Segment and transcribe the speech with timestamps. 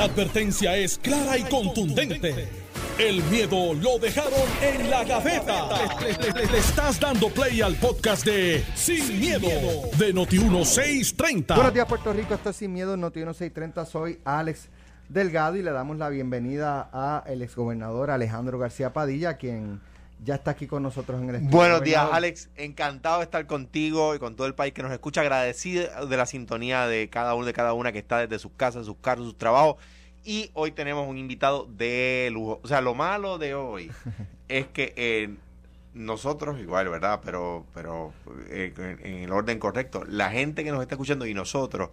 [0.00, 2.48] La advertencia es clara y contundente.
[2.98, 5.68] El miedo lo dejaron en la gaveta.
[6.00, 9.46] Le, estás dando play al podcast de Sin, miedo,
[9.98, 11.54] de Noti1630.
[11.54, 12.32] Buenos días, Puerto Rico.
[12.32, 13.84] Esto es Sin Miedo, Noti1630.
[13.84, 14.70] Soy Alex
[15.10, 19.82] Delgado y le damos la bienvenida a el exgobernador Alejandro García Padilla, quien
[20.24, 21.56] ya está aquí con nosotros en el estudio.
[21.56, 22.06] Buenos días.
[22.10, 22.50] Alex.
[22.56, 25.22] Encantado de estar contigo y con todo el país que nos escucha.
[25.22, 28.86] Agradecido de la sintonía de cada uno de cada una que está desde sus casas,
[28.86, 29.76] sus carros, sus trabajos.
[30.24, 32.60] Y hoy tenemos un invitado de lujo.
[32.62, 33.90] O sea, lo malo de hoy
[34.48, 35.34] es que eh,
[35.94, 37.20] nosotros, igual, ¿verdad?
[37.24, 38.12] Pero, pero
[38.48, 41.90] eh, en, en el orden correcto, la gente que nos está escuchando y nosotros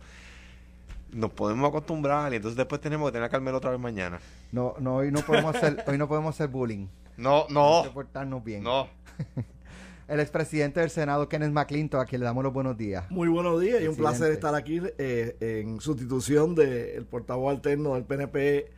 [1.13, 4.19] nos podemos acostumbrar y entonces después tenemos que tener a Carmelo otra vez mañana.
[4.51, 6.87] No, no, hoy no podemos hacer, hoy no podemos hacer bullying.
[7.17, 8.63] No, Hay no, que portarnos bien.
[8.63, 8.87] no.
[10.07, 13.11] El expresidente del Senado, Kenneth McClintock, a quien le damos los buenos días.
[13.11, 18.05] Muy buenos días y un placer estar aquí eh, en sustitución del portavoz alterno del
[18.05, 18.71] PNP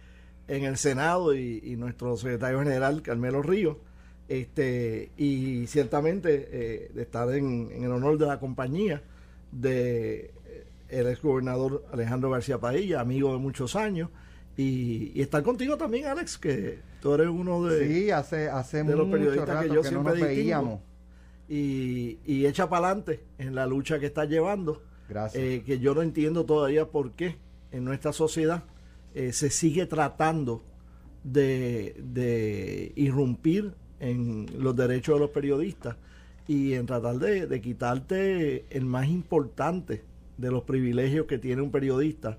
[0.48, 3.78] en el Senado y, y nuestro secretario general, Carmelo Ríos.
[4.28, 9.04] Este, y ciertamente eh, de estar en, en el honor de la compañía
[9.52, 14.10] de eh, el exgobernador Alejandro García Padilla, amigo de muchos años,
[14.62, 18.96] y, y estar contigo también, Alex, que tú eres uno de, Sí, hace, hace de
[18.96, 20.36] los mucho periodistas rato que que, yo no siempre nos distingo.
[20.42, 20.80] veíamos.
[21.48, 24.82] y, y echa para adelante en la lucha que está llevando.
[25.08, 25.42] Gracias.
[25.44, 27.38] Eh, que yo no entiendo todavía por qué
[27.72, 28.64] en nuestra sociedad
[29.16, 30.62] eh, se sigue tratando
[31.24, 35.96] de, de irrumpir en los derechos de los periodistas
[36.48, 40.04] y en tratar de, de quitarte el más importante
[40.38, 42.38] de los privilegios que tiene un periodista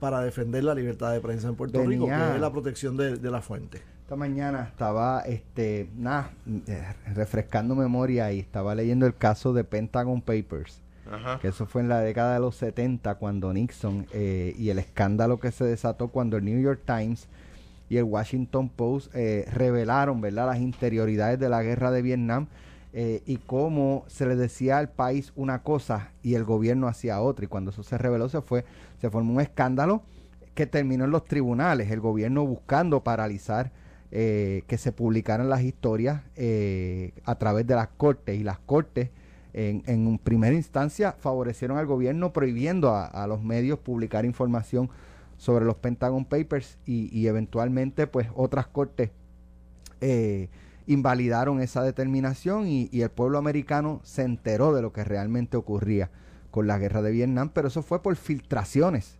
[0.00, 3.30] para defender la libertad de prensa en Puerto Rico, que es la protección de, de
[3.30, 3.82] la fuente.
[4.02, 6.32] Esta mañana estaba, este, nada,
[6.66, 6.82] eh,
[7.14, 10.82] refrescando memoria y estaba leyendo el caso de Pentagon Papers.
[11.10, 11.40] Ajá.
[11.40, 15.40] que eso fue en la década de los 70 cuando Nixon eh, y el escándalo
[15.40, 17.26] que se desató cuando el New York Times
[17.88, 22.46] y el Washington Post eh, revelaron verdad las interioridades de la guerra de Vietnam
[22.92, 27.44] eh, y cómo se le decía al país una cosa y el gobierno hacía otra
[27.44, 28.64] y cuando eso se reveló se fue
[29.00, 30.02] se formó un escándalo
[30.54, 33.72] que terminó en los tribunales el gobierno buscando paralizar
[34.10, 39.10] eh, que se publicaran las historias eh, a través de las cortes y las cortes
[39.52, 44.90] en, primera instancia favorecieron al gobierno prohibiendo a, los medios publicar información
[45.38, 49.10] sobre los Pentagon Papers y, eventualmente pues otras cortes
[50.00, 50.48] eh,
[50.86, 56.10] invalidaron esa determinación y el pueblo americano se enteró de lo que realmente ocurría
[56.50, 59.16] con la guerra de Vietnam, pero eso fue por filtraciones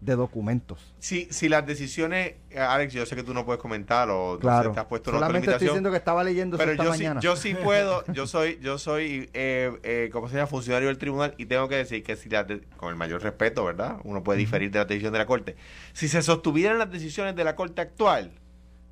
[0.00, 0.92] de documentos.
[0.98, 4.38] Si, si las decisiones, eh, Alex, yo sé que tú no puedes comentar o no
[4.38, 4.72] Claro.
[4.72, 7.20] te has puesto una Solamente estoy diciendo que estaba leyendo pero esta yo sí, mañana.
[7.22, 10.46] yo sí puedo, yo soy, yo soy, eh, eh, ¿cómo se llama?
[10.46, 13.64] Funcionario del tribunal y tengo que decir que si las de- con el mayor respeto,
[13.64, 13.96] ¿verdad?
[14.04, 15.56] Uno puede diferir de la decisión de la corte.
[15.94, 18.32] Si se sostuvieran las decisiones de la corte actual,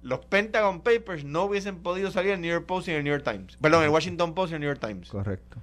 [0.03, 3.05] los Pentagon Papers no hubiesen podido salir en el New York Post y en el
[3.05, 3.59] New York Times.
[3.61, 5.11] Perdón, en el Washington Post y en el New York Times.
[5.11, 5.59] Correcto.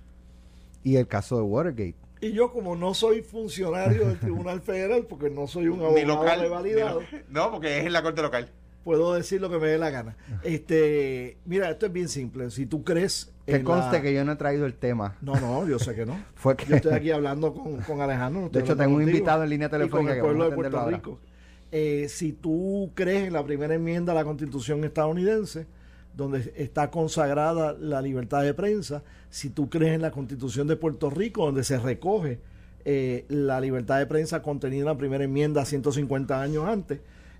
[0.84, 1.96] Y el caso de Watergate.
[2.22, 6.06] Y yo, como no soy funcionario del Tribunal Federal, porque no soy un Ni abogado
[6.08, 6.42] local.
[6.42, 8.50] revalidado, ni lo- no, porque es en la corte local.
[8.84, 10.18] puedo decir lo que me dé la gana.
[10.44, 12.50] Este, mira, esto es bien simple.
[12.50, 13.32] Si tú crees.
[13.46, 15.16] Que conste la- que yo no he traído el tema.
[15.22, 16.20] No, no, yo sé que no.
[16.36, 18.42] Fue que Yo estoy aquí hablando con, con Alejandro.
[18.44, 19.18] no De hecho, tengo un contigo.
[19.18, 21.20] invitado en línea Y con telefónica el que pueblo vamos de a Puerto atenderlo ahora.
[21.20, 21.30] Rico.
[21.72, 25.68] Eh, si tú crees en la primera enmienda a la Constitución estadounidense,
[26.16, 31.10] donde está consagrada la libertad de prensa, si tú crees en la Constitución de Puerto
[31.10, 32.40] Rico, donde se recoge
[32.86, 37.00] eh, la libertad de prensa contenida en la primera enmienda 150 años antes,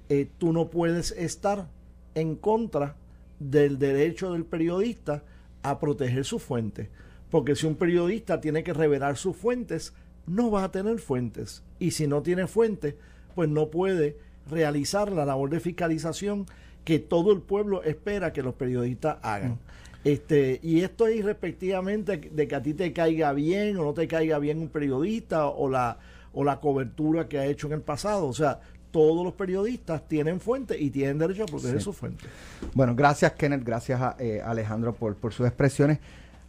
[0.10, 1.68] eh, tú no puedes estar
[2.16, 2.96] en contra
[3.40, 5.24] del derecho del periodista
[5.64, 6.90] a proteger sus fuentes.
[7.30, 9.94] Porque si un periodista tiene que revelar sus fuentes,
[10.26, 11.64] no va a tener fuentes.
[11.80, 12.96] Y si no tiene fuentes,
[13.36, 14.18] pues no puede
[14.50, 16.46] realizar la labor de fiscalización
[16.84, 19.58] que todo el pueblo espera que los periodistas hagan.
[20.04, 24.08] Este, y esto es irrespectivamente de que a ti te caiga bien o no te
[24.08, 25.98] caiga bien un periodista o la,
[26.34, 28.28] o la cobertura que ha hecho en el pasado.
[28.28, 28.60] O sea,
[28.92, 31.84] todos los periodistas tienen fuentes y tienen derecho a proteger Sí.
[31.84, 32.28] sus fuentes.
[32.74, 36.00] Bueno, gracias Kenneth, gracias a, eh, Alejandro por, por sus expresiones.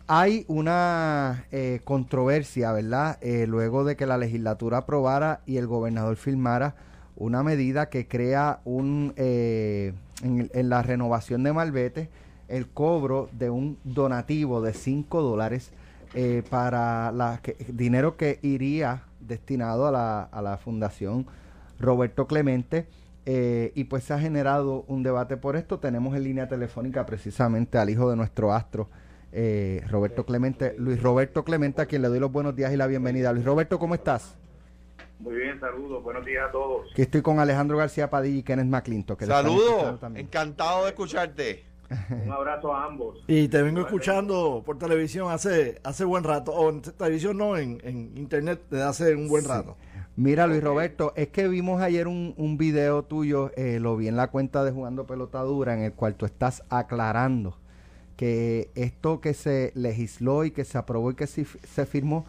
[0.06, 3.18] Hay una eh, controversia, ¿verdad?
[3.20, 6.74] Eh, luego de que la legislatura aprobara y el gobernador firmara
[7.16, 12.08] una medida que crea un eh, en, en la renovación de Malvete
[12.48, 15.70] el cobro de un donativo de 5 dólares
[16.14, 21.26] eh, para la que- dinero que iría destinado a la, a la fundación
[21.78, 22.88] Roberto Clemente
[23.26, 25.78] eh, y pues se ha generado un debate por esto.
[25.78, 28.88] Tenemos en línea telefónica precisamente al hijo de nuestro astro,
[29.30, 32.88] eh, Roberto Clemente, Luis Roberto Clemente, a quien le doy los buenos días y la
[32.88, 33.32] bienvenida.
[33.32, 34.36] Luis Roberto, ¿cómo estás?
[35.20, 36.02] Muy bien, saludos.
[36.02, 36.90] Buenos días a todos.
[36.92, 39.18] Aquí estoy con Alejandro García Padilla y Kenneth McClintock.
[39.18, 41.64] que Saludos, encantado de escucharte.
[42.24, 43.22] Un abrazo a ambos.
[43.26, 47.80] Y te vengo escuchando por televisión hace hace buen rato, o en televisión no, en,
[47.84, 49.76] en internet desde hace un buen rato.
[50.16, 54.16] Mira, Luis Roberto, es que vimos ayer un, un video tuyo, eh, lo vi en
[54.16, 57.58] la cuenta de Jugando Pelota Dura, en el cual tú estás aclarando
[58.16, 62.24] que esto que se legisló y que se aprobó y que se, se firmó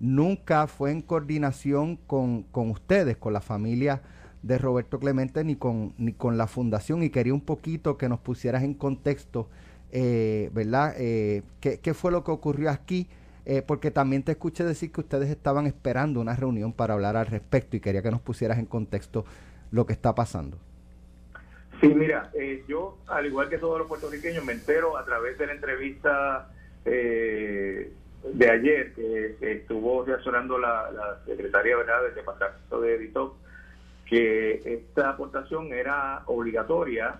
[0.00, 4.02] nunca fue en coordinación con, con ustedes, con la familia
[4.42, 7.02] de Roberto Clemente, ni con, ni con la fundación.
[7.02, 9.48] Y quería un poquito que nos pusieras en contexto,
[9.92, 10.94] eh, ¿verdad?
[10.98, 13.08] Eh, ¿qué, ¿Qué fue lo que ocurrió aquí?
[13.48, 17.26] Eh, porque también te escuché decir que ustedes estaban esperando una reunión para hablar al
[17.26, 19.24] respecto y quería que nos pusieras en contexto
[19.70, 20.58] lo que está pasando.
[21.80, 25.46] Sí, mira, eh, yo, al igual que todos los puertorriqueños, me entero a través de
[25.46, 26.50] la entrevista
[26.84, 27.92] eh,
[28.32, 32.02] de ayer que, estuvo reaccionando la, la secretaria ¿verdad?
[32.04, 33.34] del departamento de Editop,
[34.06, 37.16] que esta aportación era obligatoria.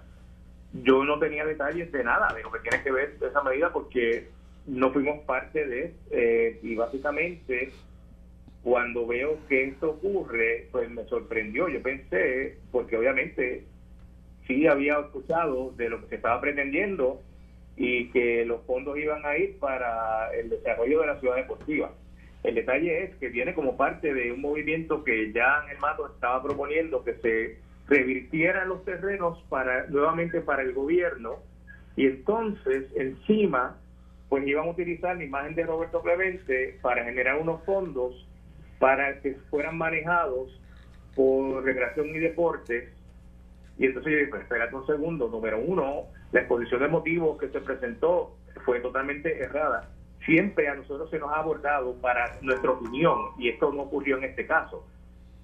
[0.72, 4.28] Yo no tenía detalles de nada de lo que tiene que ver esa medida porque
[4.66, 7.70] no fuimos parte de eh, y básicamente
[8.62, 13.64] cuando veo que esto ocurre pues me sorprendió yo pensé porque obviamente
[14.46, 17.22] sí había escuchado de lo que se estaba pretendiendo
[17.76, 21.90] y que los fondos iban a ir para el desarrollo de la ciudad deportiva.
[22.42, 26.06] El detalle es que viene como parte de un movimiento que ya en el Mato
[26.06, 27.58] estaba proponiendo que se
[27.88, 31.36] revirtieran los terrenos para nuevamente para el gobierno
[31.96, 33.76] y entonces encima
[34.28, 38.26] pues iban a utilizar la imagen de Roberto Clemente para generar unos fondos
[38.80, 40.60] para que fueran manejados
[41.14, 42.90] por recreación y deportes
[43.78, 46.06] y entonces yo dije, pues espérate un segundo, número uno,
[46.36, 48.36] la exposición de motivos que se presentó
[48.66, 49.88] fue totalmente errada.
[50.26, 54.24] Siempre a nosotros se nos ha abordado para nuestra opinión, y esto no ocurrió en
[54.24, 54.86] este caso.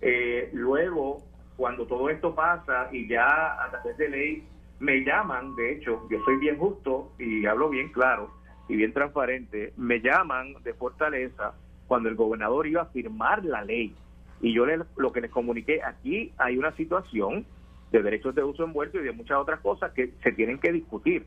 [0.02, 1.22] Eh, luego,
[1.56, 4.46] cuando todo esto pasa y ya a través de ley
[4.80, 8.30] me llaman, de hecho, yo soy bien justo y hablo bien claro
[8.68, 11.54] y bien transparente, me llaman de Fortaleza
[11.88, 13.94] cuando el gobernador iba a firmar la ley.
[14.42, 17.46] Y yo le, lo que les comuniqué, aquí hay una situación
[17.92, 21.26] de derechos de uso envuelto y de muchas otras cosas que se tienen que discutir.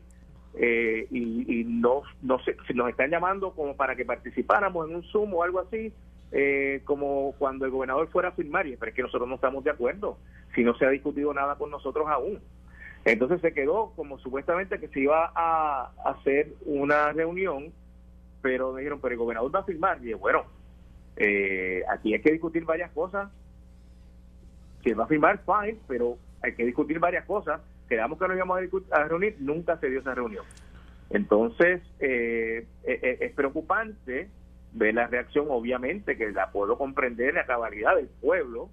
[0.58, 5.02] Eh, y, no, no sé, si nos están llamando como para que participáramos en un
[5.04, 5.92] Zoom o algo así,
[6.32, 9.70] eh, como cuando el gobernador fuera a firmar, y es que nosotros no estamos de
[9.70, 10.18] acuerdo,
[10.54, 12.40] si no se ha discutido nada con nosotros aún.
[13.04, 17.72] Entonces se quedó como supuestamente que se iba a hacer una reunión,
[18.42, 19.98] pero me dijeron, pero el gobernador va a firmar.
[19.98, 20.44] Y dije, bueno,
[21.16, 23.30] eh, aquí hay que discutir varias cosas.
[24.82, 27.60] Si va a firmar, fine, pero hay que discutir varias cosas.
[27.88, 28.58] Quedamos que nos íbamos
[28.90, 30.44] a, a reunir, nunca se dio esa reunión.
[31.10, 34.28] Entonces, eh, eh, eh, es preocupante
[34.72, 38.68] ver la reacción, obviamente, que la puedo comprender, la cabalidad del pueblo,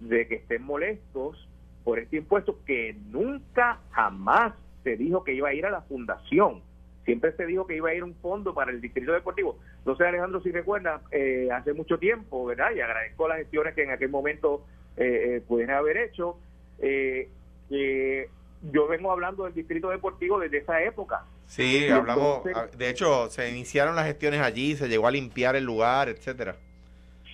[0.00, 1.48] de que estén molestos
[1.84, 6.62] por este impuesto que nunca, jamás se dijo que iba a ir a la fundación.
[7.04, 9.58] Siempre se dijo que iba a ir un fondo para el distrito deportivo.
[9.84, 12.70] No sé, Alejandro, si recuerda, eh, hace mucho tiempo, ¿verdad?
[12.74, 14.64] Y agradezco las gestiones que en aquel momento
[14.96, 16.38] eh, eh, pudieron haber hecho.
[16.80, 17.28] Eh,
[17.68, 18.28] que
[18.72, 21.24] yo vengo hablando del distrito deportivo desde esa época.
[21.46, 25.56] Sí, Y hablamos, entonces- de hecho, se iniciaron las gestiones allí, se llegó a limpiar
[25.56, 26.56] el lugar, etcétera.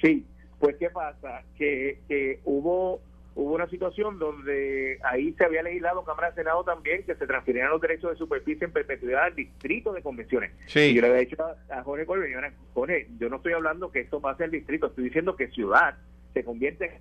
[0.00, 0.26] Sí,
[0.58, 1.42] pues ¿qué pasa?
[1.56, 3.00] Que, que hubo
[3.36, 7.70] hubo una situación donde ahí se había legislado Cámara de Senado también que se transfirieran
[7.70, 10.50] los derechos de superficie en perpetuidad al distrito de convenciones.
[10.66, 13.90] Y Sí, yo le había dicho a, a Jorge "Mira, Jorge, yo no estoy hablando
[13.92, 15.96] que esto pase al distrito, estoy diciendo que ciudad
[16.34, 16.92] se convierte en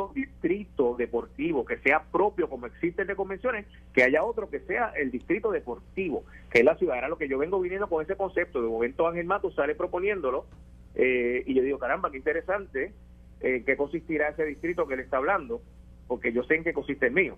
[0.00, 4.92] un distrito deportivo que sea propio como existe de convenciones, que haya otro que sea
[4.96, 6.98] el distrito deportivo, que es la ciudad.
[6.98, 8.62] Era lo que yo vengo viniendo con ese concepto.
[8.62, 10.46] De momento Ángel Mato sale proponiéndolo
[10.94, 12.92] eh, y yo digo, caramba, qué interesante,
[13.40, 15.60] eh, qué consistirá ese distrito que él está hablando,
[16.06, 17.36] porque yo sé en qué consiste el mío,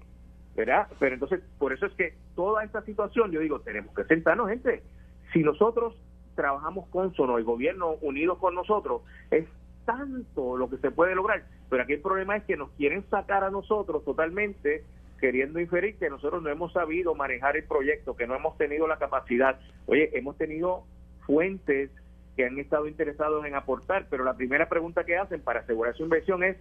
[0.55, 0.89] ¿verdad?
[0.99, 4.83] Pero entonces, por eso es que toda esta situación, yo digo, tenemos que sentarnos, gente.
[5.33, 5.97] Si nosotros
[6.35, 9.47] trabajamos consono, el gobierno unidos con nosotros, es
[9.85, 11.45] tanto lo que se puede lograr.
[11.71, 14.85] Pero aquí el problema es que nos quieren sacar a nosotros totalmente
[15.21, 18.99] queriendo inferir que nosotros no hemos sabido manejar el proyecto, que no hemos tenido la
[18.99, 19.59] capacidad.
[19.87, 20.85] Oye, hemos tenido
[21.27, 21.91] fuentes
[22.37, 26.03] que han estado interesados en aportar, pero la primera pregunta que hacen para asegurar su
[26.03, 26.57] inversión es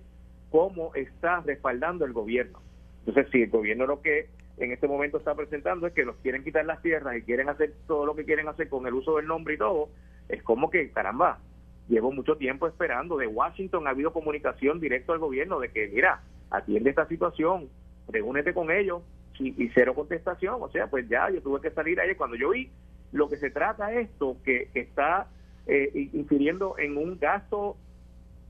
[0.50, 2.62] cómo está respaldando el gobierno.
[3.06, 6.44] Entonces, si el gobierno lo que en este momento está presentando es que los quieren
[6.44, 9.28] quitar las tierras y quieren hacer todo lo que quieren hacer con el uso del
[9.28, 9.90] nombre y todo,
[10.30, 11.40] es como que, caramba,
[11.88, 13.18] llevo mucho tiempo esperando.
[13.18, 17.70] De Washington ha habido comunicación directa al gobierno de que, mira, atiende esta situación,
[18.08, 19.02] reúnete con ellos
[19.40, 20.58] y, y cero contestación.
[20.62, 22.18] O sea, pues ya yo tuve que salir ayer.
[22.18, 22.70] Cuando yo vi
[23.12, 25.28] lo que se trata esto, que, que está
[25.68, 27.78] eh, infiriendo en un gasto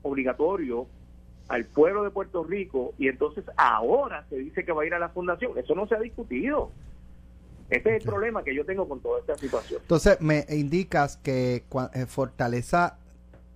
[0.02, 0.86] obligatorio
[1.48, 4.98] al pueblo de Puerto Rico y entonces ahora se dice que va a ir a
[4.98, 5.52] la fundación.
[5.56, 6.72] Eso no se ha discutido.
[7.70, 9.80] Ese es el problema que yo tengo con toda esta situación.
[9.82, 11.64] Entonces, me indicas que
[11.94, 12.98] eh, Fortaleza,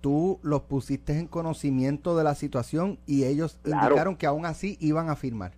[0.01, 5.09] tú los pusiste en conocimiento de la situación y ellos indicaron que aún así iban
[5.09, 5.51] a firmar.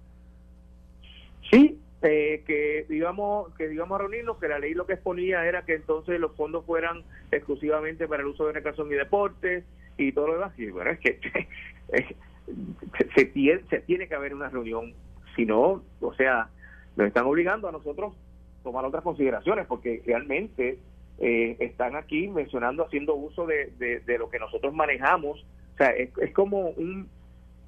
[1.49, 5.63] Sí, eh, que íbamos que íbamos a reunirnos, que la ley lo que exponía era
[5.65, 9.63] que entonces los fondos fueran exclusivamente para el uso de recreación y deportes
[9.97, 10.57] y todo lo demás.
[10.57, 11.19] Y bueno, es que
[13.15, 14.93] se, tiene, se tiene que haber una reunión,
[15.35, 16.49] si no, o sea,
[16.95, 18.15] nos están obligando a nosotros
[18.63, 20.79] tomar otras consideraciones, porque realmente
[21.23, 25.45] eh, están aquí mencionando haciendo uso de, de, lo que nosotros manejamos.
[25.75, 27.07] O sea, es, es como un,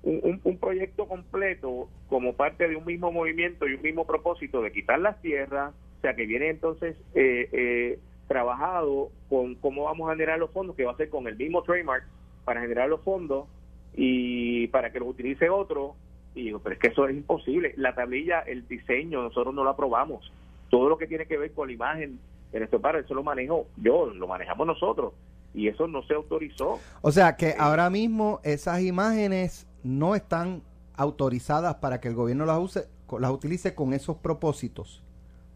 [0.02, 4.72] un, un, proyecto completo como parte de un mismo movimiento y un mismo propósito de
[4.72, 10.14] quitar las tierras, o sea, que viene entonces eh, eh, trabajado con cómo vamos a
[10.14, 12.06] generar los fondos, que va a ser con el mismo trademark
[12.46, 13.48] para generar los fondos
[13.96, 15.96] y para que los utilice otro.
[16.34, 17.76] Y digo, pero es que eso es imposible.
[17.78, 20.32] La tablilla, el diseño, nosotros no lo aprobamos
[20.72, 22.20] todo lo que tiene que ver con la imagen
[22.54, 25.14] en este par, eso lo manejo yo, lo manejamos nosotros
[25.54, 26.80] y eso no se autorizó.
[27.02, 30.62] O sea que ahora mismo esas imágenes no están
[30.96, 32.88] autorizadas para que el gobierno las use,
[33.20, 35.04] las utilice con esos propósitos.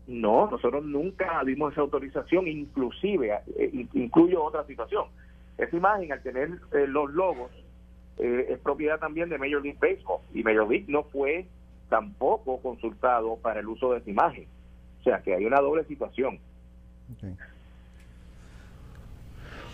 [0.07, 5.05] No, nosotros nunca dimos esa autorización, inclusive eh, incluyo otra situación.
[5.57, 7.51] Esa imagen al tener eh, los logos
[8.17, 11.45] eh, es propiedad también de Major League Baseball y Major League no fue
[11.89, 14.47] tampoco consultado para el uso de esa imagen.
[15.01, 16.39] O sea, que hay una doble situación.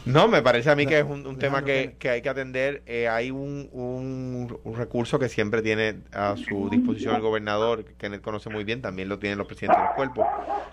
[0.05, 2.83] No, me parece a mí que es un, tema que, hay que atender.
[2.85, 8.19] Eh, hay un, un, recurso que siempre tiene a su disposición el gobernador, que él
[8.19, 10.27] conoce muy bien, también lo tienen los presidentes del cuerpo,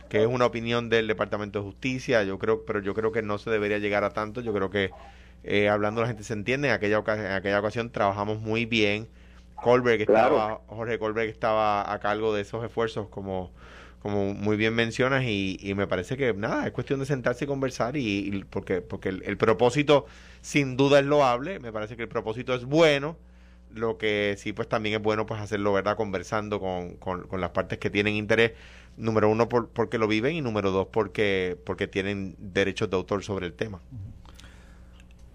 [0.09, 2.25] que es una opinión del Departamento de Justicia.
[2.25, 4.41] Yo creo, pero yo creo que no se debería llegar a tanto.
[4.41, 4.91] Yo creo que
[5.45, 6.67] eh, hablando la gente se entiende.
[6.67, 9.07] En aquella, ocasión, en aquella ocasión trabajamos muy bien.
[9.55, 13.53] Colbert estaba, Jorge Colbert estaba a cargo de esos esfuerzos como
[14.01, 17.97] como muy bien mencionas, y, me parece que nada, es cuestión de sentarse y conversar,
[17.97, 20.07] y, porque, porque el, propósito
[20.41, 23.17] sin duda es loable, me parece que el propósito es bueno,
[23.73, 25.97] lo que sí pues también es bueno pues hacerlo, ¿verdad?
[25.97, 28.53] Conversando con, con, las partes que tienen interés,
[28.97, 33.23] número uno por, porque lo viven y número dos porque, porque tienen derechos de autor
[33.23, 33.81] sobre el tema.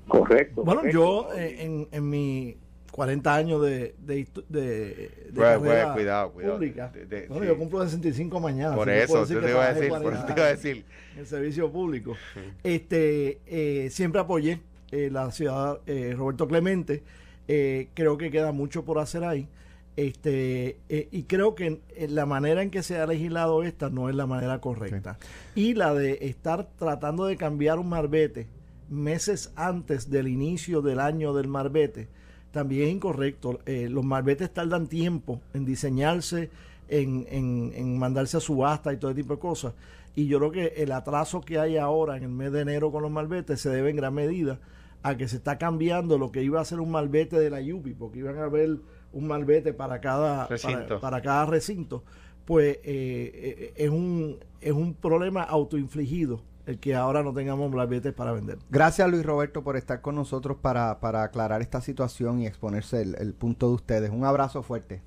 [0.07, 0.63] Correcto.
[0.63, 2.57] Bueno, yo eh, en, en mi
[2.95, 6.53] 40 años de, de, de, carrera cuidado, cuidado.
[6.53, 6.93] pública.
[7.27, 8.73] bueno, yo cumplo 65 mañana.
[8.73, 10.85] Por eso, te iba a decir, por eso te iba a decir.
[11.11, 12.15] En el servicio público.
[12.63, 14.61] este eh, Siempre apoyé
[14.91, 17.03] eh, la ciudad eh, Roberto Clemente.
[17.45, 19.49] creo que queda mucho por hacer ahí.
[19.97, 24.25] Este, y creo que la manera en que se ha legislado esta no es la
[24.25, 25.17] manera correcta.
[25.53, 28.47] Y la de estar tratando de cambiar un marbete
[28.89, 32.07] meses antes del inicio del año del marbete
[32.55, 33.59] también es incorrecto.
[33.65, 36.49] Eh, los malbetes tardan tiempo en diseñarse,
[36.87, 39.73] en, en, mandarse a subasta y todo ese tipo de cosas.
[40.15, 43.01] Y yo creo que el atraso que hay ahora en el mes de enero con
[43.01, 44.61] los malbetes se debe en gran medida
[45.03, 47.93] a que se está cambiando lo que iba a ser un malvete de la Yupi,
[47.93, 48.77] porque iban a haber
[49.11, 51.01] un malvete para cada recinto.
[51.01, 52.05] Para, cada recinto.
[52.45, 58.13] Pues eh, eh, es, un, es un problema autoinfligido el que ahora no tengamos malbetes
[58.13, 58.57] para vender.
[58.69, 63.33] Gracias Luis Roberto por estar con nosotros para, para aclarar esta situación y exponerse el,
[63.33, 64.09] punto de ustedes.
[64.09, 65.01] Un abrazo fuerte.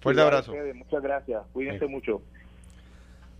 [0.00, 0.52] Fuerte abrazo.
[0.74, 1.42] Muchas gracias.
[1.52, 2.22] Cuídense mucho.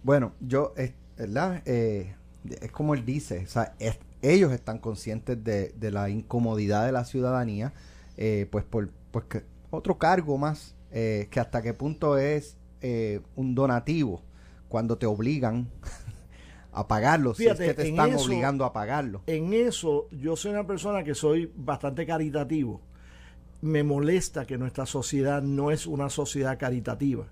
[0.03, 0.75] Bueno, yo,
[1.17, 1.63] ¿verdad?
[1.67, 2.15] Eh,
[2.61, 3.75] es como él dice, o sea,
[4.23, 7.73] ellos están conscientes de, de, la incomodidad de la ciudadanía,
[8.17, 12.57] eh, pues por pues que otro cargo más, eh, que hasta qué punto es
[13.35, 14.23] un donativo
[14.69, 15.69] cuando te obligan
[16.73, 19.23] a pagarlo, si es que te están obligando a pagarlo.
[19.27, 22.81] En eso, yo soy una persona que soy bastante caritativo.
[23.61, 27.27] Me molesta que nuestra sociedad no es una sociedad caritativa,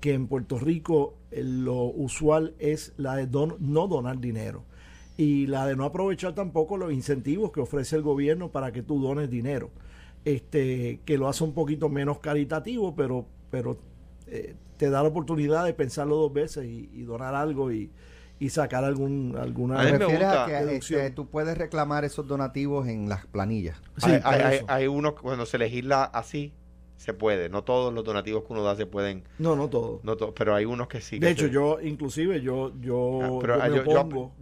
[0.00, 4.64] que en Puerto Rico eh, lo usual es la de no donar dinero
[5.16, 9.00] y la de no aprovechar tampoco los incentivos que ofrece el gobierno para que tú
[9.00, 9.70] dones dinero.
[10.24, 13.78] Este, que lo hace un poquito menos caritativo, pero, pero
[14.26, 17.90] eh, te da la oportunidad de pensarlo dos veces y donar algo y,
[18.42, 23.80] y sacar algún alguna a que este, tú puedes reclamar esos donativos en las planillas.
[23.98, 26.52] Sí, hay, hay, unos cuando se legisla así
[26.96, 29.22] se puede, no todos los donativos que uno da se pueden.
[29.38, 30.02] No, no todos.
[30.02, 31.20] No pero hay unos que sí.
[31.20, 33.68] De hecho, yo inclusive yo yo ah,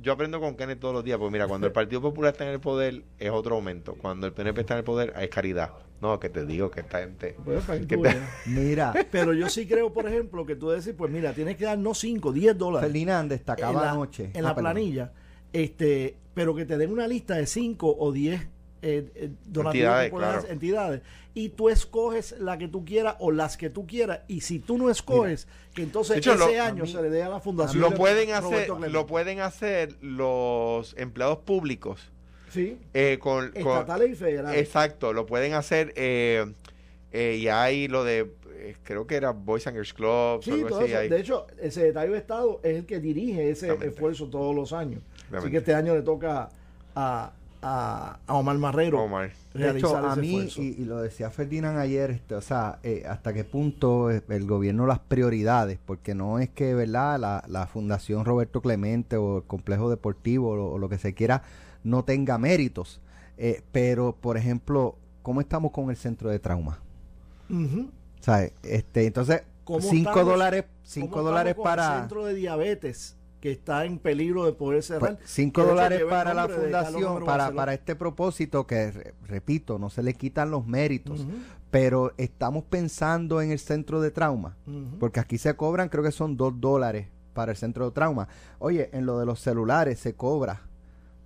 [0.00, 2.52] yo, aprendo con Kenneth todos los días, porque mira, cuando el Partido Popular está en
[2.52, 5.72] el poder es otro aumento, cuando el PNP está en el poder es caridad.
[6.00, 7.36] No, que te digo que esta gente.
[8.46, 8.94] Mira.
[9.10, 11.94] Pero yo sí creo, por ejemplo, que tú decís, pues mira, tienes que dar no
[11.94, 12.86] 5, 10 dólares.
[12.88, 14.30] Ferdinand destacaba en la, anoche.
[14.32, 15.12] En la ah, planilla.
[15.52, 18.40] Este, pero que te den una lista de 5 o 10
[18.82, 20.48] eh, eh, donativos Entidades, claro.
[20.48, 21.02] entidades,
[21.34, 24.78] y tú escoges la que tú quieras o las que tú quieras, y si tú
[24.78, 27.82] no escoges, que entonces hecho, ese lo- año mí- se le dé a la fundación.
[27.82, 32.10] Lo de pueden hacer, lo pueden hacer los empleados públicos
[32.50, 34.60] Sí, eh, con, con- estatales y federales.
[34.60, 36.52] exacto, lo pueden hacer eh,
[37.12, 38.30] eh, y hay lo de
[38.62, 40.98] eh, creo que era Boys and Girls Club, Sí, algo todo así, eso.
[41.00, 44.72] hay- De hecho, el secretario de Estado es el que dirige ese esfuerzo todos los
[44.72, 45.00] años.
[45.32, 46.50] Así que este año le toca
[46.94, 49.30] a, a, a Omar Marrero Omar.
[49.54, 53.32] De hecho, a mí, y, y lo decía Ferdinand ayer, este, o sea, eh, hasta
[53.32, 58.24] qué punto eh, el gobierno las prioridades, porque no es que, ¿verdad?, la, la Fundación
[58.24, 61.42] Roberto Clemente o el Complejo Deportivo o, lo- o lo que se quiera
[61.84, 63.00] no tenga méritos.
[63.36, 66.78] Eh, pero, por ejemplo, ¿cómo estamos con el centro de trauma?
[68.20, 68.52] ¿Sabes?
[68.62, 71.94] Este, entonces, ¿Cómo 5 estamos- dólares, ¿Cómo cinco dólares con para...
[71.94, 75.18] El centro de diabetes que está en peligro de poder cerrar.
[75.24, 79.78] 5 que de hecho dólares para la fundación, para, para este propósito, que re- repito,
[79.78, 81.26] no se le quitan los méritos,
[81.70, 84.56] pero estamos pensando en el centro de trauma,
[84.98, 88.28] porque aquí se cobran, creo que son 2 dólares para el centro de trauma.
[88.58, 90.60] Oye, en lo de los celulares se cobra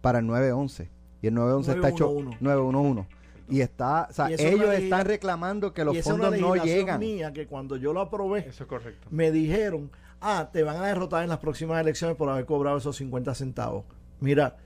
[0.04, 0.88] para el 911,
[1.22, 2.38] y el 911 está hecho 911.
[2.40, 3.08] 911.
[3.50, 6.98] Y está, o sea, es ellos están reclamando que los es fondos no llegan.
[7.00, 9.06] mía que cuando yo lo aprobé, Eso es correcto.
[9.10, 12.96] me dijeron, ah, te van a derrotar en las próximas elecciones por haber cobrado esos
[12.96, 13.84] 50 centavos.
[14.20, 14.56] Mira,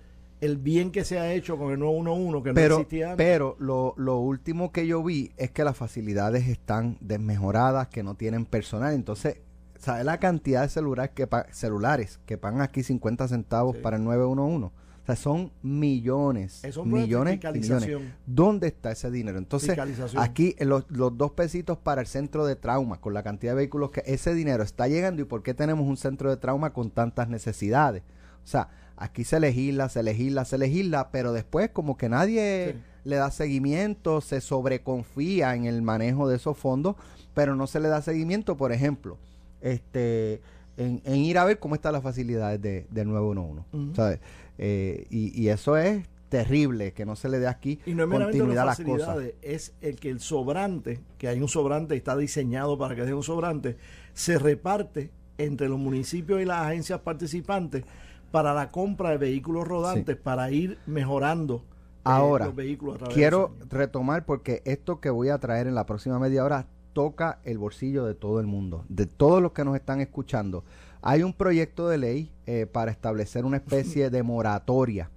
[0.40, 3.26] el bien que se ha hecho con el 911, que no pero, existía antes.
[3.26, 8.14] pero lo, lo último que yo vi es que las facilidades están desmejoradas, que no
[8.14, 8.94] tienen personal.
[8.94, 9.38] Entonces,
[9.76, 13.82] ¿sabes la cantidad de celulares que, pa- celulares que pagan aquí 50 centavos Sí.
[13.82, 14.70] para el 911?
[15.08, 18.12] O sea, son millones, Es un problema de millones, millones.
[18.26, 19.38] ¿Dónde está ese dinero?
[19.38, 19.70] Entonces,
[20.18, 23.56] aquí eh, los, los dos pesitos para el centro de trauma, con la cantidad de
[23.56, 26.90] vehículos que ese dinero está llegando y por qué tenemos un centro de trauma con
[26.90, 28.02] tantas necesidades.
[28.44, 32.80] O sea, aquí se legisla, se legisla, se legisla, pero después como que nadie Sí.
[33.04, 36.96] le da seguimiento, se sobreconfía en el manejo de esos fondos,
[37.32, 39.16] pero no se le da seguimiento, por ejemplo,
[39.62, 40.42] este
[40.78, 43.64] en, en ir a ver cómo están las facilidades de, del 911.
[43.72, 43.94] Ujú.
[43.94, 44.20] ¿sabes?
[44.56, 48.10] Eh, y, y eso es terrible, que no se le dé aquí Y no es
[48.10, 49.18] continuidad a las las cosas.
[49.42, 53.16] es el que el sobrante, que hay un sobrante y está diseñado para que sea
[53.16, 53.76] un sobrante,
[54.12, 57.84] se reparte entre los municipios y las agencias participantes
[58.30, 63.14] para la compra de vehículos rodantes, para ir mejorando eh, Ahora, los vehículos a través
[63.14, 66.66] Quiero retomar porque esto que voy a traer en la próxima media hora
[66.98, 70.64] toca el bolsillo de todo el mundo, de todos los que nos están escuchando.
[71.00, 75.08] Hay un proyecto de ley eh, para establecer una especie de moratoria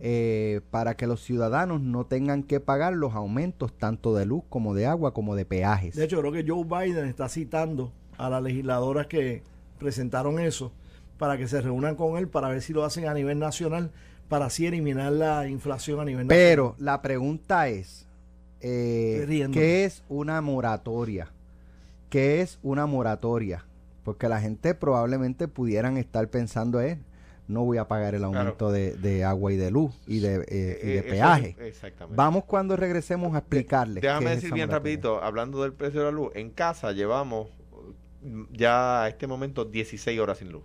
[0.00, 4.72] eh, para que los ciudadanos no tengan que pagar los aumentos tanto de luz como
[4.72, 5.96] de agua como de peajes.
[5.96, 9.42] De hecho, creo que Joe Biden está citando a las legisladoras que
[9.80, 10.70] presentaron eso
[11.18, 13.90] para que se reúnan con él para ver si lo hacen a nivel nacional
[14.28, 18.05] para así eliminar la inflación a nivel Pero la pregunta es,
[18.60, 19.48] eh.
[19.52, 21.32] ¿qué es una moratoria?
[22.10, 23.64] ¿Qué es una moratoria?
[24.04, 27.04] Porque la gente probablemente pudieran estar pensando en,
[27.48, 30.80] no voy a pagar el aumento de, de agua y de luz y de, eh,
[30.82, 31.56] y de Eh, peaje.
[31.58, 32.16] es- exactamente.
[32.16, 34.02] Vamos cuando regresemos a explicarles.
[34.02, 34.78] Déjame es decir bien moratoria.
[34.78, 37.48] rapidito, hablando del precio de la luz, en casa llevamos
[38.52, 40.62] ya a este momento 16 horas sin luz.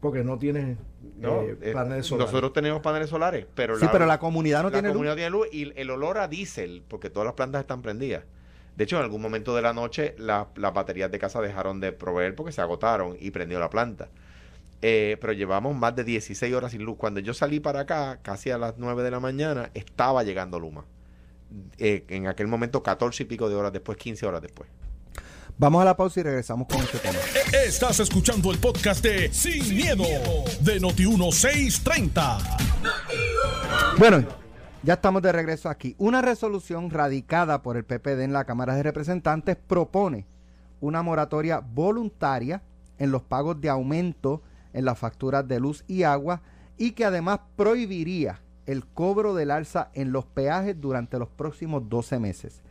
[0.00, 0.76] Porque no tiene
[1.18, 1.42] ¿no?
[1.42, 2.32] eh, Eh, paneles solares.
[2.32, 4.94] Nosotros tenemos paneles solares, pero Sí, pero la comunidad no la tiene luz.
[4.94, 8.24] comunidad tiene luz y el olor a diésel, porque todas las plantas están prendidas.
[8.76, 11.92] De hecho, en algún momento de la noche la- las baterías de casa dejaron de
[11.92, 14.08] proveer porque se agotaron y prendió la planta.
[14.82, 16.96] Eh, pero llevamos más de 16 horas sin luz.
[16.96, 20.86] Cuando yo salí para acá, casi a las 9 de la mañana, estaba llegando Luma.
[21.76, 24.70] Eh, en aquel momento, 14 y pico de horas después, 15 horas después.
[25.60, 27.18] Vamos a la pausa y regresamos con este tema.
[27.66, 30.04] Estás escuchando el podcast de Sin, miedo,
[30.62, 32.38] de Noti1630.
[33.98, 34.24] Bueno,
[34.82, 35.94] ya estamos de regreso aquí.
[35.98, 40.26] Una resolución radicada por el PPD en la Cámara de Representantes propone
[40.80, 42.62] una moratoria voluntaria
[42.96, 44.40] en los pagos de aumento
[44.72, 46.40] en las facturas de luz y agua
[46.78, 52.18] y que además prohibiría el cobro del alza en los peajes durante los próximos 12
[52.18, 52.62] meses.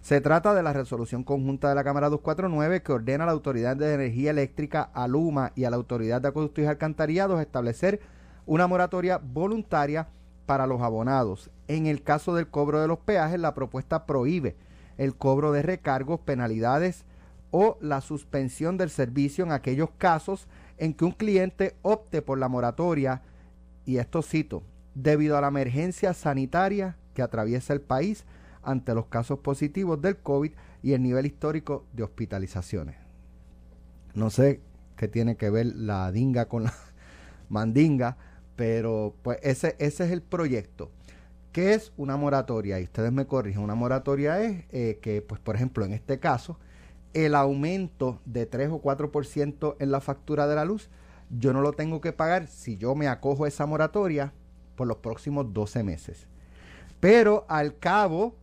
[0.00, 3.76] Se trata de la resolución conjunta de la Cámara 249 que ordena a la Autoridad
[3.76, 8.00] de Energía Eléctrica, a Luma y a la Autoridad de Acueductos y Alcantarillados establecer
[8.46, 10.08] una moratoria voluntaria
[10.46, 11.50] para los abonados.
[11.66, 14.56] En el caso del cobro de los peajes, la propuesta prohíbe
[14.96, 17.04] el cobro de recargos, penalidades
[17.50, 22.48] o la suspensión del servicio en aquellos casos en que un cliente opte por la
[22.48, 23.22] moratoria,
[23.84, 24.62] y esto cito,
[24.94, 28.24] debido a la emergencia sanitaria que atraviesa el país
[28.62, 32.96] ante los casos positivos del COVID y el nivel histórico de hospitalizaciones.
[34.14, 34.60] No sé
[34.96, 36.74] qué tiene que ver la dinga con la
[37.48, 38.16] mandinga,
[38.56, 40.90] pero pues ese, ese es el proyecto.
[41.52, 42.78] ¿Qué es una moratoria?
[42.78, 46.58] Y ustedes me corrigen, una moratoria es eh, que, pues por ejemplo, en este caso,
[47.14, 50.90] el aumento de 3 o 4% en la factura de la luz,
[51.30, 54.32] yo no lo tengo que pagar si yo me acojo a esa moratoria
[54.76, 56.26] por los próximos 12 meses.
[57.00, 58.36] Pero al cabo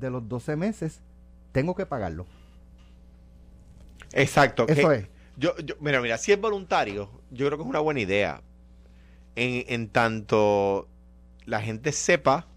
[0.00, 1.02] de los 12 meses,
[1.52, 2.26] tengo que pagarlo.
[4.12, 4.64] Exacto.
[4.66, 5.06] Eso que es.
[5.36, 8.42] Yo, yo- mira, mira, si es voluntario, yo creo que es una buena idea.
[9.36, 10.88] En, en tanto
[11.46, 12.48] la gente sepa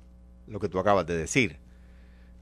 [0.48, 1.60] lo que tú acabas de decir.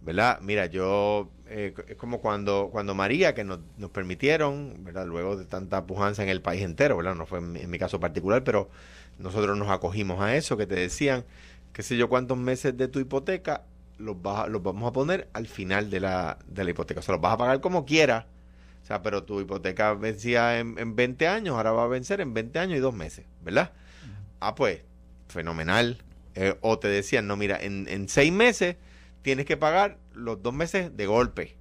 [0.01, 0.39] ¿Verdad?
[0.41, 1.31] Mira, yo.
[1.47, 5.07] eh, es como cuando, cuando María, que nos, nos permitieron, ¿verdad?
[5.07, 7.15] Luego de tanta pujanza en el país entero, ¿verdad?
[7.15, 8.69] No fue en, mi- en mi caso particular, pero
[9.19, 11.25] nosotros nos acogimos a eso, que te decían,
[11.73, 13.65] qué sé yo, cuántos meses de tu hipoteca
[14.01, 16.99] los, vas los vamos a poner al final de la, de la hipoteca.
[16.99, 18.25] O sea, los vas a pagar como quieras.
[18.83, 22.33] O sea, pero tu hipoteca vencía en, en 20 años, ahora va a vencer en
[22.33, 23.71] 20 años y dos meses, ¿verdad?
[24.39, 24.81] Ah, pues,
[25.27, 26.01] fenomenal.
[26.33, 28.77] Eh, o te decían, no, mira, en, en seis meses
[29.21, 31.57] tienes que pagar los dos meses de golpe.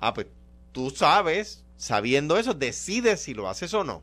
[0.00, 0.26] Ah, pues
[0.72, 4.02] tú sabes, sabiendo eso, decides si lo haces o no.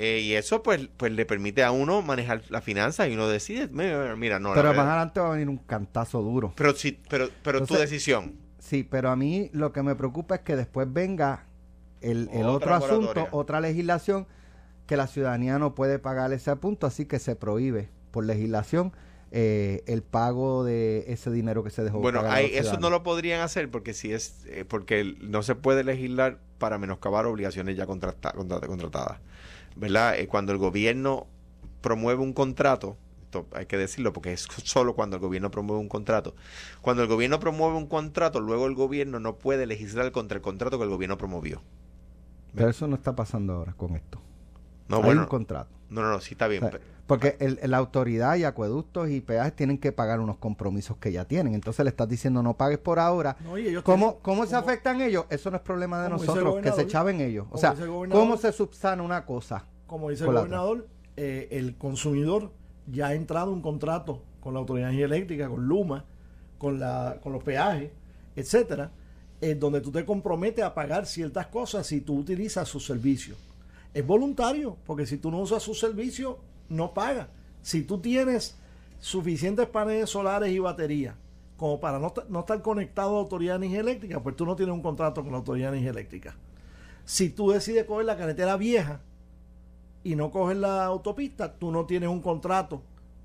[0.00, 3.66] Eh, y eso pues, pues le permite a uno manejar la finanza y uno decide,
[3.72, 6.52] mira, mira, no, la pero verdad- más adelante va a venir un cantazo duro.
[6.56, 8.36] pero sí, pero, pero tu decisión.
[8.60, 11.46] Sí, pero a mí lo que me preocupa es que después venga
[12.00, 14.26] el, el otro asunto, otra legislación,
[14.86, 18.92] que la ciudadanía no puede pagar ese punto, así que se prohíbe por legislación
[19.32, 23.02] eh, el pago de ese dinero que se dejó Bueno, pagar hay- eso no lo
[23.02, 27.84] podrían hacer porque si es eh, porque no se puede legislar para menoscabar obligaciones ya
[27.86, 29.18] contrata- contrata- contratadas,
[29.78, 30.18] ¿verdad?
[30.18, 31.26] Eh, cuando el gobierno
[31.80, 35.88] promueve un contrato, esto hay que decirlo porque es solo cuando el gobierno promueve un
[35.88, 36.34] contrato.
[36.80, 40.78] Cuando el gobierno promueve un contrato, luego el gobierno no puede legislar contra el contrato
[40.78, 41.62] que el gobierno promovió.
[42.54, 44.20] Pero eso no está pasando ahora con esto.
[44.88, 45.70] No, Hay bueno, un contrato.
[45.90, 46.64] no, no, no, sí está bien.
[46.64, 50.36] O sea, pe- porque el- la autoridad y acueductos y peajes tienen que pagar unos
[50.36, 51.54] compromisos que ya tienen.
[51.54, 53.36] Entonces le estás diciendo no pagues por ahora.
[53.40, 55.24] No, ¿Cómo, tienen- ¿Cómo se afectan ellos?
[55.30, 57.46] Eso no es problema de nosotros, que se chaven ellos.
[57.50, 57.74] O sea,
[58.12, 59.64] ¿cómo se subsana una cosa?
[59.88, 62.52] Como dice el gobernador, eh, el consumidor
[62.86, 66.04] ya ha entrado un contrato con la Autoridad de Energía Eléctrica, con Luma,
[66.58, 67.90] con, la, con los peajes,
[68.36, 68.92] etcétera,
[69.40, 73.34] en donde tú te comprometes a pagar ciertas cosas si tú utilizas su servicio.
[73.94, 76.38] Es voluntario, porque si tú no usas su servicio,
[76.68, 77.28] no pagas.
[77.62, 78.56] Si tú tienes
[79.00, 81.14] suficientes paneles solares y baterías
[81.56, 84.54] como para no, no estar conectado a la Autoridad de Energía Eléctrica, pues tú no
[84.56, 86.36] tienes un contrato con la Autoridad Eléctrica.
[87.04, 89.00] Si tú decides coger la carretera vieja,
[90.04, 92.82] y no coges la autopista, tú no tienes un contrato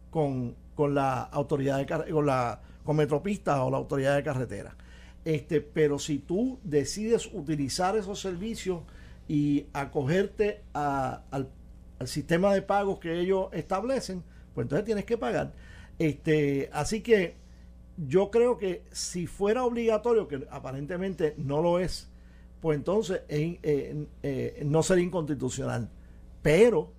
[0.09, 4.75] con, con la autoridad de con la con Metropista o la autoridad de carretera.
[5.23, 8.81] Este, pero si tú decides utilizar esos servicios
[9.27, 11.47] y acogerte a- al,
[12.03, 15.53] al sistema de pagos que ellos establecen, pues entonces tienes que pagar.
[15.99, 17.35] Este, así que
[17.97, 22.09] yo creo que si fuera obligatorio, que aparentemente no lo es,
[22.59, 25.89] pues entonces es- eh, eh, no sería inconstitucional.
[26.41, 26.91] Pero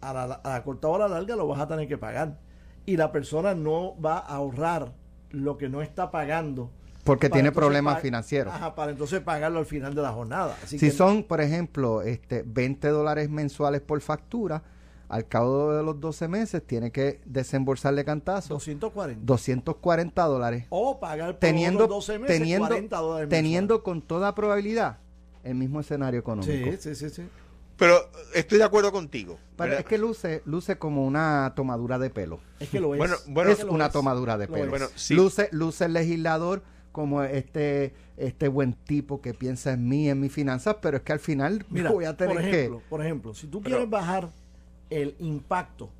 [0.00, 2.38] a la, a la corta o a la larga lo vas a tener que pagar.
[2.86, 4.92] Y la persona no va a ahorrar
[5.30, 6.70] lo que no está pagando.
[7.04, 8.54] Porque tiene entonces problemas financieros.
[8.54, 10.56] Ajá, para entonces pagarlo al final de la jornada.
[10.62, 14.62] Así Si que son, por ejemplo, este 20 dólares mensuales por factura,
[15.08, 19.20] al cabo de los 12 meses tiene que desembolsarle cantazo 240.
[19.24, 20.66] 240 dólares.
[20.70, 24.98] O pagar por Teniendo, otros 12 meses teniendo, 40 dólares teniendo con toda probabilidad
[25.42, 26.70] el mismo escenario económico.
[26.72, 27.28] Sí, sí, sí, sí.
[27.76, 27.98] Pero
[28.34, 29.38] estoy de acuerdo contigo.
[29.56, 29.80] Pero ¿verdad?
[29.80, 32.40] es que luce, luce como una tomadura de pelo.
[32.60, 32.98] Es que lo es.
[32.98, 33.92] Bueno, bueno, es que lo una es.
[33.92, 34.64] tomadura de Lo pelo.
[34.64, 34.70] es.
[34.70, 35.14] Bueno, sí.
[35.14, 36.62] luce, luce el legislador
[36.94, 41.12] como este, este buen tipo que piensa en mí, en mis finanzas, pero es que
[41.12, 42.50] al final Mira, voy a tener por que...
[42.50, 44.28] ejemplo, por ejemplo, si tú Pero- quieres bajar
[44.90, 45.90] el impacto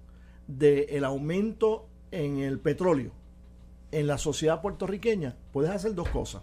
[0.46, 3.10] del aumento en el petróleo
[3.90, 6.42] en la sociedad puertorriqueña, puedes hacer dos cosas.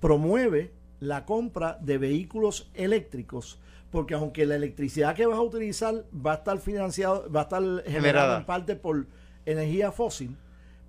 [0.00, 3.58] Promueve la compra de vehículos eléctricos,
[3.90, 7.62] porque aunque la electricidad que vas a utilizar va a estar financiado, va a estar
[7.62, 8.38] generada Generada.
[8.38, 9.06] en parte por
[9.46, 10.36] energía fósil,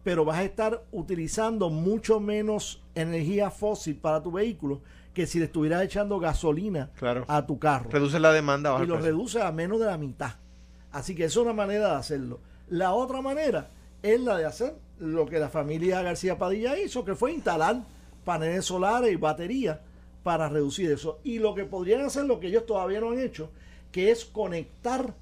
[0.05, 4.81] pero vas a estar utilizando mucho menos energía fósil para tu vehículo
[5.15, 7.25] que si le estuvieras echando gasolina Claro.
[7.27, 8.69] a tu carro Reduce la demanda.
[8.69, 10.35] baja y lo reduce a menos de la mitad.
[10.91, 12.39] Así que esa es una manera de hacerlo.
[12.69, 13.71] La otra manera
[14.03, 17.81] es la de hacer lo que la familia García Padilla hizo, que fue instalar
[18.23, 19.79] paneles solares y baterías
[20.21, 21.19] para reducir eso.
[21.23, 23.49] Y lo que podrían hacer, lo que ellos todavía no han hecho,
[23.91, 25.15] que es conectar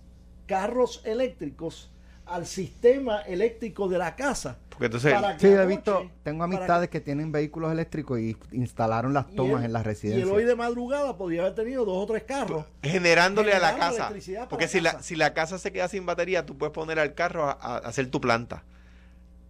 [0.46, 1.90] carros eléctricos
[2.34, 4.58] al sistema eléctrico de la casa.
[4.70, 9.14] Porque entonces, para que Sí, he visto, tengo amistades que tienen vehículos eléctricos y instalaron
[9.14, 10.30] las y tomas él- en las Y él residencias.
[10.32, 12.66] hoy de madrugada podría haber tenido dos o tres carros.
[12.82, 14.12] generándole a la casa.
[14.50, 15.04] Porque la si la, casa.
[15.04, 18.08] si la casa se queda sin batería, tú puedes poner al carro a, a hacer
[18.10, 18.64] tu planta.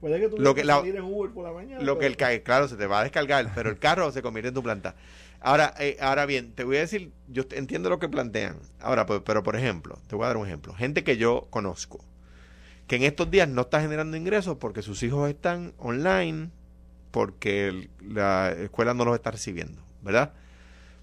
[0.01, 1.81] Puede que tú Lo que la- salir en Uber por la mañana.
[1.81, 4.53] Lo que el claro, se te va a descargar, pero el carro se convierte en
[4.55, 4.95] tu planta.
[5.39, 8.57] Ahora, eh, ahora bien, te voy a decir, yo entiendo lo que plantean.
[8.81, 10.73] Ahora, pues, pero por ejemplo, te voy a dar un ejemplo.
[10.73, 12.03] Gente que yo conozco,
[12.87, 16.49] que en estos días no está generando ingresos porque sus hijos están online,
[17.11, 20.33] porque el- la escuela no los está recibiendo, ¿verdad?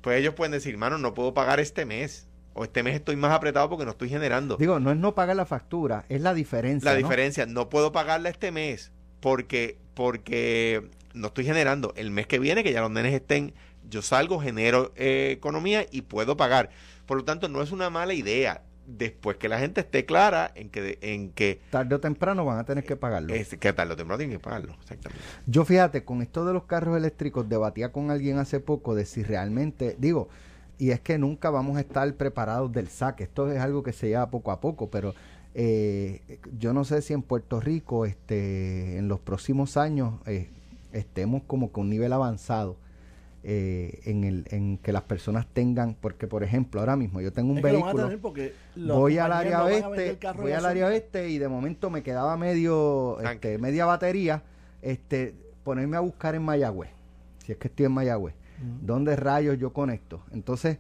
[0.01, 3.33] Pues ellos pueden decir, mano, no puedo pagar este mes, o este mes estoy más
[3.33, 4.57] apretado porque no estoy generando.
[4.57, 6.91] Digo, no es no pagar la factura, es la diferencia.
[6.93, 7.07] La ¿no?
[7.07, 11.93] diferencia, no puedo pagarla este mes porque, porque no estoy generando.
[11.97, 13.55] El mes que viene, que ya los nenes estén,
[13.89, 16.71] yo salgo, genero eh, economía y puedo pagar.
[17.07, 18.63] Por lo tanto, no es una mala idea.
[18.97, 22.65] Después que la gente esté clara en que, en que, Tarde o temprano van a
[22.65, 23.35] tener que pagarlo.
[23.35, 24.75] es, que tarde o temprano tienen que pagarlo.
[24.81, 25.25] Exactamente.
[25.47, 29.23] Yo fíjate, con esto de los carros eléctricos, debatía con alguien hace poco de si
[29.23, 30.29] realmente, digo,
[30.79, 33.25] y es que nunca vamos a estar preparados del saque.
[33.25, 35.15] Esto es algo que se lleva poco a poco, pero
[35.55, 40.49] eh, yo no sé si en Puerto Rico, este, en los próximos años, eh,
[40.93, 42.77] estemos como con un nivel avanzado.
[43.43, 47.53] Eh, en, el, en que las personas tengan, porque por ejemplo, ahora mismo yo tengo
[47.53, 50.87] un Es que lo van a vehículo, voy al área oeste, voy de al área
[50.89, 54.43] oeste y de momento me quedaba medio, este, media batería,
[54.83, 56.91] este, ponerme a buscar en Mayagüez,
[57.45, 58.35] si es que estoy en Mayagüez,
[58.83, 60.23] ¿dónde rayos yo conecto?
[60.33, 60.77] Entonces,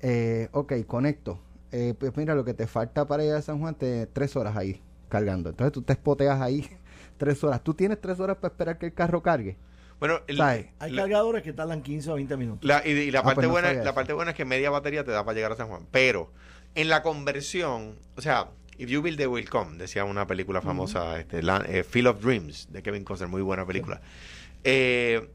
[0.00, 1.40] eh, ok, conecto,
[1.72, 4.56] Eh, pues mira, lo que te falta para ir a San Juan, te tres horas
[4.56, 6.64] ahí cargando, entonces tú te espoteas ahí
[7.18, 9.56] tres horas, tú tienes tres horas para esperar que el carro cargue,
[10.08, 10.20] Bueno.
[10.78, 12.64] Hay la- cargadores que tardan 15 o 20 minutos.
[12.68, 13.94] La, y, y la Ah, parte pues no buena, la eso.
[13.94, 15.86] parte buena es que media batería te da para llegar a San Juan.
[15.90, 16.32] Pero
[16.74, 21.18] en la conversión, o sea, if you build they will come, decía una película famosa,
[21.18, 24.00] este, la- eh, Field of Dreams de Kevin Costner, muy buena película.
[24.62, 25.28] Eh,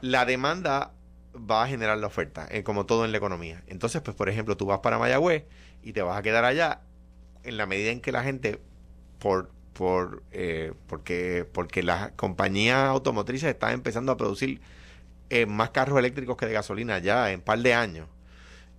[0.00, 0.92] la demanda
[1.34, 3.62] va a generar la oferta, eh, como todo en la economía.
[3.68, 5.44] Entonces, pues, por ejemplo, tú vas para Mayagüez
[5.82, 6.80] y te vas a quedar allá
[7.44, 8.60] en la medida en que la gente,
[9.18, 14.60] por por eh, porque porque las compañías automotrices están empezando a producir
[15.30, 18.06] eh, más carros eléctricos que de gasolina ya en par de años.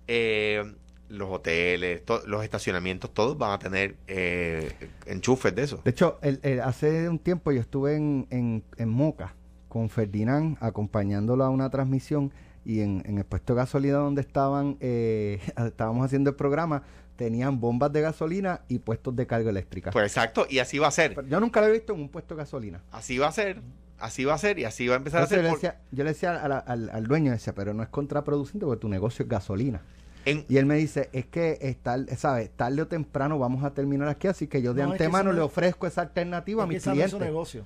[0.06, 0.62] Eh,
[1.08, 4.70] los hoteles, los estacionamientos, todos van a tener eh,
[5.06, 5.80] enchufes de eso.
[5.84, 9.34] De hecho, el- hace un tiempo yo estuve en, en, en Moca
[9.68, 12.30] con Ferdinand acompañándolo a una transmisión
[12.64, 16.84] y en, en el puesto de gasolina donde estaban, eh, estábamos haciendo el programa,
[17.22, 19.90] tenían bombas de gasolina y puestos de carga eléctrica.
[19.92, 21.14] Pues exacto, y así va a ser.
[21.14, 22.82] Pero yo nunca lo he visto en un puesto de gasolina.
[22.90, 23.60] Así va a ser.
[24.00, 25.72] Así va a ser y así va a empezar Entonces a yo, ser.
[25.74, 26.34] por- yo le decía
[26.66, 29.80] al, al dueño, decía, pero no es contraproducente porque tu negocio es gasolina.
[30.24, 32.50] en- Y él me dice, es que es tal- ¿sabes?
[32.50, 35.32] tarde o temprano vamos a terminar aquí, así que yo de No, es que antemano
[35.32, 37.20] le ofrezco esa alternativa Es a mis no es su clientes.
[37.20, 37.64] negocio.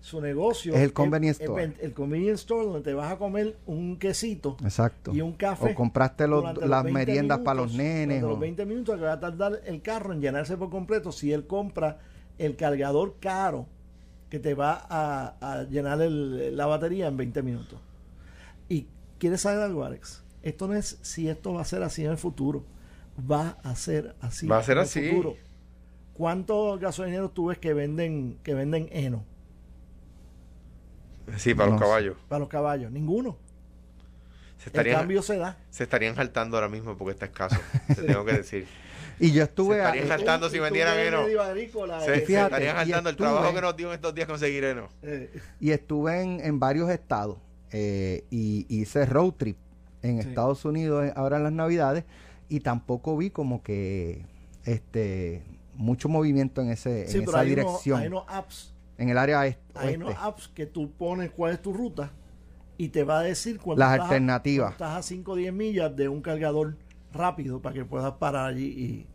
[0.00, 1.74] Su negocio Es el convenience es store.
[1.80, 5.12] el convenience store donde te vas a comer un quesito Exacto.
[5.12, 5.72] y un café.
[5.72, 8.22] O compraste los- durante los las 20 meriendas para los nenes.
[8.22, 11.32] o- los 20 minutos que va a tardar el carro en llenarse por completo si
[11.32, 11.98] él compra
[12.38, 13.66] el cargador caro
[14.30, 17.80] que te va a, a llenar el- la batería en 20 minutos.
[18.68, 18.86] Y
[19.18, 20.22] quieres saber algo, Alex.
[20.42, 22.62] Esto no es si esto va a ser así en el futuro.
[23.28, 24.46] Va a ser así.
[24.46, 25.08] Va a ser en el así.
[25.08, 25.34] futuro.
[26.12, 29.24] ¿Cuántos gasolineros tú ves que venden que venden heno
[31.36, 32.16] sí, para los No caballos.
[32.28, 32.90] para los caballos?
[32.92, 33.36] Ninguno.
[34.58, 35.56] Se El cambio se da.
[35.70, 37.56] se estarían jaltando ahora mismo porque está escaso.
[37.94, 38.66] Te tengo que decir.
[39.20, 39.76] Y yo estuve...
[39.76, 41.24] Se estarían jaltando si vendieran heno.
[41.26, 44.64] Se, eh, se estarían y jaltando el trabajo que nos dio en estos días conseguir
[44.64, 44.88] heno.
[45.02, 47.38] eh, y estuve en, en varios estados
[47.70, 49.56] eh, y hice road trip
[50.02, 50.28] en Sí.
[50.28, 52.04] Estados Unidos eh, ahora en las navidades
[52.48, 54.24] y tampoco vi como que
[54.64, 55.42] este
[55.74, 59.46] mucho movimiento en ese sí, en pero esa dirección hay unos apps en el área
[59.46, 62.10] est- Hay unos apps que tú pones cuál es tu ruta
[62.78, 64.72] y te va a decir cuando Las estás alternativas.
[64.72, 66.76] estás a 5 o 10 millas de un cargador
[67.12, 69.06] rápido para que puedas parar allí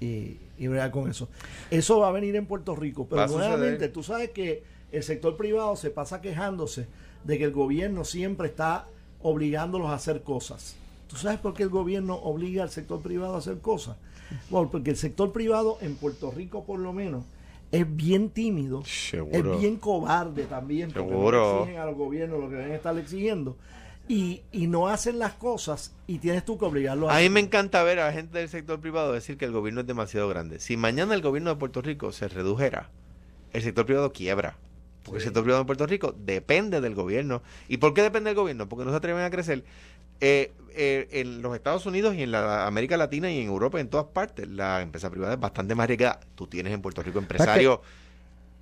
[0.00, 1.28] y, y, y bregar con eso.
[1.70, 5.76] Eso va a venir en Puerto Rico, pero nuevamente tú sabes que el sector privado
[5.76, 6.86] se pasa quejándose
[7.24, 8.86] de que el gobierno siempre está
[9.20, 10.76] obligándolos a hacer cosas.
[11.08, 13.96] ¿Tú sabes por qué el gobierno obliga al sector privado a hacer cosas?
[14.50, 17.24] Bueno, porque el sector privado en Puerto Rico por lo menos
[17.70, 19.54] es bien tímido Seguro.
[19.54, 21.40] es bien cobarde también porque Seguro.
[21.40, 23.56] no exigen a los gobiernos lo que deben estar exigiendo
[24.08, 27.40] y, y no hacen las cosas y tienes tú que obligarlos a A mí me
[27.40, 30.60] encanta ver a la gente del sector privado decir que el gobierno es demasiado grande.
[30.60, 32.90] Si mañana el gobierno de Puerto Rico se redujera,
[33.52, 34.56] el sector privado quiebra.
[35.04, 37.42] Porque el sector privado de Puerto Rico depende del gobierno.
[37.68, 38.68] ¿Y por qué depende del gobierno?
[38.68, 39.64] Porque no se atreven a crecer.
[40.20, 43.88] Eh, eh, en los Estados Unidos y en la América Latina y en Europa, en
[43.88, 46.20] todas partes, la empresa privada es bastante más rica.
[46.34, 47.80] Tú tienes en Puerto Rico empresarios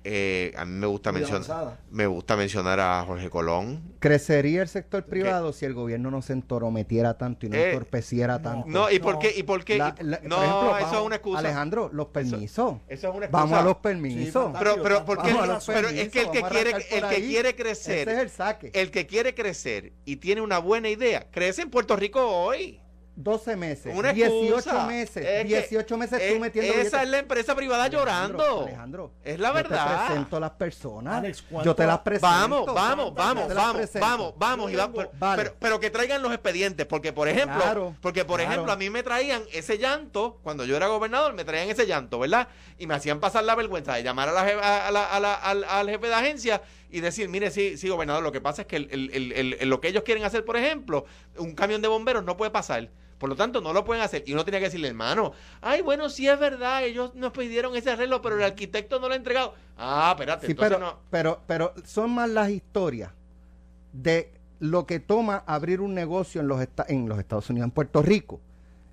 [0.03, 3.81] Eh, a mí me gusta mencionar me gusta mencionar a Jorge Colón.
[3.99, 8.41] ¿Crecería el sector privado si el gobierno no se entorometiera tanto y no Eh, entorpeciera
[8.41, 8.67] tanto?
[8.69, 9.19] No, ¿y por No.
[9.19, 9.33] qué?
[9.35, 9.77] ¿Y por qué?
[9.77, 11.39] La- la- no, por ejemplo, eso vamos- es una excusa.
[11.39, 12.75] Alejandro, los permisos.
[12.87, 13.29] Eso es una excusa.
[13.31, 14.43] Vamos a los Sí, permisos.
[14.45, 14.73] fantástico.
[14.75, 15.27] pero, pero, ¿por qué?
[15.33, 18.13] Vamos a los pero es permisos, que el que quiere, el que quiere crecer, Ese
[18.17, 18.71] es el saque.
[18.73, 22.79] el que quiere crecer y tiene una buena idea, crece en Puerto Rico hoy.
[23.19, 24.85] 12 meses, Una 18 excusa.
[24.85, 27.01] meses, Es que 18 meses es- tú metiendo Esa billetes.
[27.01, 27.99] es la empresa privada Alejandro,
[28.37, 28.61] llorando.
[28.67, 30.05] Alejandro, es la Yo te verdad.
[30.07, 31.15] presento las personas.
[31.15, 32.27] Alex, ¿cuánto- yo te las presento.
[32.27, 33.15] Vamos, vamos, vamos,
[33.55, 35.43] vamos, vamos, vamos, Iván, pero, Vale.
[35.43, 38.51] pero, pero que traigan los expedientes, porque por ejemplo, Claro, porque por claro.
[38.53, 42.19] ejemplo a mí me traían ese llanto cuando yo era gobernador, me traían ese llanto,
[42.19, 42.49] ¿verdad?
[42.77, 45.63] Y me hacían pasar la vergüenza de llamar a la, a la- a la- al,
[45.63, 48.75] al jefe de agencia y decir, mire, sí, sí, gobernador, lo que pasa es que
[48.75, 51.05] el- el- el- el- el- lo que ellos quieren hacer, por ejemplo,
[51.39, 52.89] un camión de bomberos no puede pasar.
[53.17, 54.23] Por lo tanto, no lo pueden hacer.
[54.27, 57.89] Y uno tenía que decirle, hermano, ay, bueno, sí es verdad, ellos nos pidieron ese
[57.91, 59.55] arreglo, pero el arquitecto no lo ha entregado.
[59.77, 60.99] Ah, espérate, Sí, entonces pero, no.
[61.09, 63.11] pero, pero son más las historias
[63.93, 68.01] de lo que toma abrir un negocio en los, en los Estados Unidos, en Puerto
[68.01, 68.39] Rico,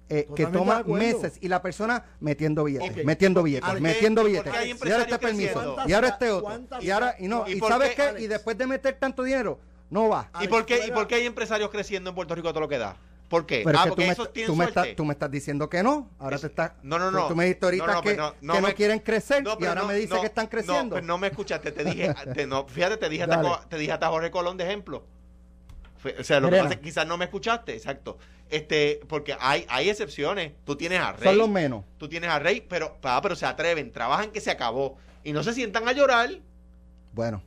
[0.08, 4.52] eh, que toma meses y la persona metiendo billetes, metiendo billetes, ¿por qué- metiendo billetes.
[4.84, 7.94] Y ahora este permiso, y ahora este otro, ¿Cuántas- y ahora, y no, ¿Y sabes
[7.94, 8.22] qué, Alex?
[8.22, 9.58] y después de meter tanto dinero,
[9.90, 10.28] no va.
[10.34, 12.60] ¿Y Alex, por, qué, ¿Y por qué hay empresarios creciendo en Puerto Rico a todo
[12.60, 12.96] lo que da?
[13.34, 13.62] ¿Por qué?
[13.64, 14.94] Pero es ah, que porque tú, me, esos estás- tienen tú, me estás, suerte.
[14.94, 16.08] tú me estás diciendo que no.
[16.20, 16.72] Ahora te estás.
[16.84, 17.26] no, no, no.
[17.26, 19.56] Tú me dijiste ahorita No, no, que, no, no que no me- quieren crecer No,
[19.58, 20.94] y ahora no, me dices no, que están No, creciendo.
[20.94, 21.72] pero no me escuchaste.
[21.72, 25.04] Te dije, te- no, fíjate, te dije, hasta, te dije hasta Jorge Colón de ejemplo.
[26.16, 28.18] O sea, lo que pasa es que quizás no me escuchaste, exacto.
[28.50, 30.52] Este, porque hay, hay excepciones.
[30.64, 31.24] Tú tienes a Rey.
[31.24, 31.84] Son los menos.
[31.98, 34.96] Tú tienes a Rey, pero, ah, pero se atreven, trabajan que se acabó.
[35.24, 36.30] Y no se sientan a llorar.
[37.12, 37.42] Bueno,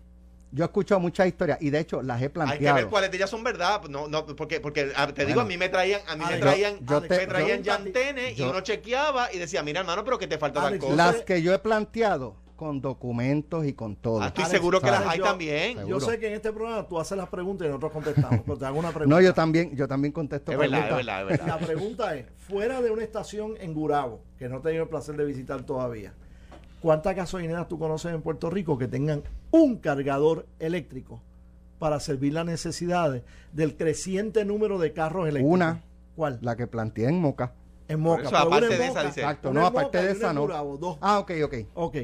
[0.52, 2.76] yo he escuchado muchas historias y de hecho las he Hay que planteado.
[2.78, 3.82] ver cuáles de ellas son verdad.
[3.90, 6.78] No, no, porque, porque ah, te digo, a mí me traían, a mí me traían,
[6.86, 10.18] yo me te- traían yo- llantene y yo- uno chequeaba y decía, mira hermano, pero
[10.18, 10.96] que te falta tal cosa.
[10.96, 14.20] Las que yo he planteado con documentos y con todo.
[14.22, 15.02] Ah, estoy Alex, seguro que ¿sabes?
[15.02, 15.78] las hay yo- también.
[15.78, 16.00] Seguro.
[16.00, 18.66] Yo sé que en este programa tú haces las preguntas y nosotros contestamos, pero te
[18.66, 19.16] hago una pregunta.
[19.16, 21.48] No, yo también, yo también contesto Es verdad, es verdad, es verdad.
[21.48, 25.16] La pregunta es, fuera de una estación en Gurabo, que no he tenido el placer
[25.18, 26.16] de visitar todavía,
[26.82, 31.22] ¿cuántas gasolineras tú conoces en Puerto Rico que tengan un cargador eléctrico
[31.80, 35.54] para servir las necesidades del creciente número de carros eléctricos?
[35.54, 35.84] Una.
[36.16, 36.40] ¿Cuál?
[36.42, 37.54] La que planteé en Moca.
[37.88, 38.24] en Moca.
[38.24, 39.20] eso, aparte en de esa, Moca, dice.
[39.22, 40.48] Exacto, no, Moca aparte de esa no.
[40.78, 40.98] Dos.
[41.02, 41.56] Ah, ok, ok.
[41.76, 41.96] Ok.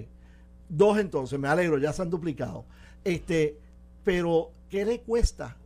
[0.70, 2.66] Dos entonces, me alegro, ya se han duplicado.
[3.04, 3.58] Este,
[4.04, 5.58] pero, ¿qué le cuesta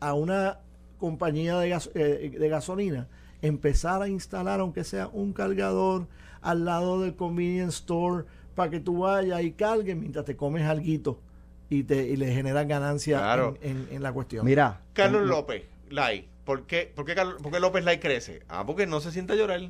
[0.00, 0.58] a una
[0.98, 3.08] compañía de, gas- eh, de gasolina
[3.40, 6.06] empezar a instalar, aunque sea un cargador
[6.42, 8.24] al lado del convenience store,
[8.54, 11.20] para que tú vayas y cargues mientras te comes alguito
[11.70, 13.56] y, te, y le generas ganancia Claro.
[13.62, 14.44] en, en- en la cuestión?
[14.44, 14.82] Mira.
[14.92, 16.28] Carlos en- López, Lai.
[16.44, 18.42] ¿Por qué, por, qué Carlos- por qué López Lai crece?
[18.48, 19.60] Ah, porque no se sienta a llorar.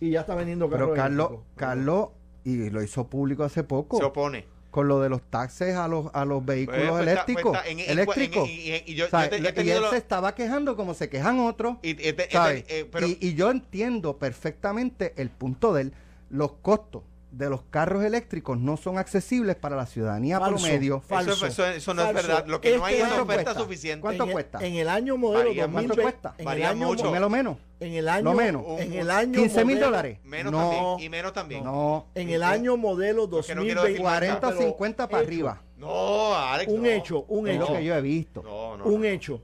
[0.00, 1.30] Y ya está vendiendo Pero carros Carlos.
[1.54, 2.08] Carlos,
[2.44, 4.44] y lo hizo público hace poco, Se opone.
[4.76, 7.56] Con lo de los taxes a los, a los vehículos Pues, pues, eléctricos.
[7.56, 8.46] pues, en- eléctricos.
[8.46, 11.78] y- yo- te- y él lo- se estaba quejando como se quejan otros.
[11.80, 12.64] Y, y- y- ¿sabes?
[12.68, 15.92] eh, pero, y, y yo entiendo perfectamente el punto de él.
[16.28, 20.54] Los costos de los carros eléctricos no son accesibles para la ciudadanía Falso.
[20.64, 21.00] promedio.
[21.00, 21.32] Falso.
[21.32, 22.46] eso, eso- eso no es verdad.
[22.46, 24.00] Lo que no hay es oferta suficiente.
[24.00, 24.66] ¿Cuánto en el- cuesta?
[24.66, 26.34] En el año modelo Varía, ¿cuánto 2020, cuesta?
[26.38, 27.14] En Varía el año, mucho.
[27.20, 27.58] lo menos.
[27.78, 28.62] En el año, Lo menos.
[28.80, 30.18] En el año 15 mil dólares.
[30.24, 31.00] Menos no, también.
[31.00, 31.64] Y menos también.
[31.64, 32.06] no.
[32.14, 33.64] En el año modelo Porque no 2020.
[33.66, 35.62] quiero decir 40 o pero 50 para hecho, arriba.
[35.76, 36.72] No, Alex.
[36.72, 36.88] Un no.
[36.88, 37.74] hecho, un Es lo hecho.
[37.74, 38.42] que yo he visto.
[38.42, 38.84] No, no.
[38.86, 39.06] un no.
[39.06, 39.42] hecho.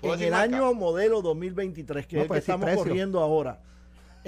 [0.00, 0.56] ¿Puedo En el marca?
[0.56, 3.60] año modelo 2023, que No, es el que puedes decir estamos corriendo ahora.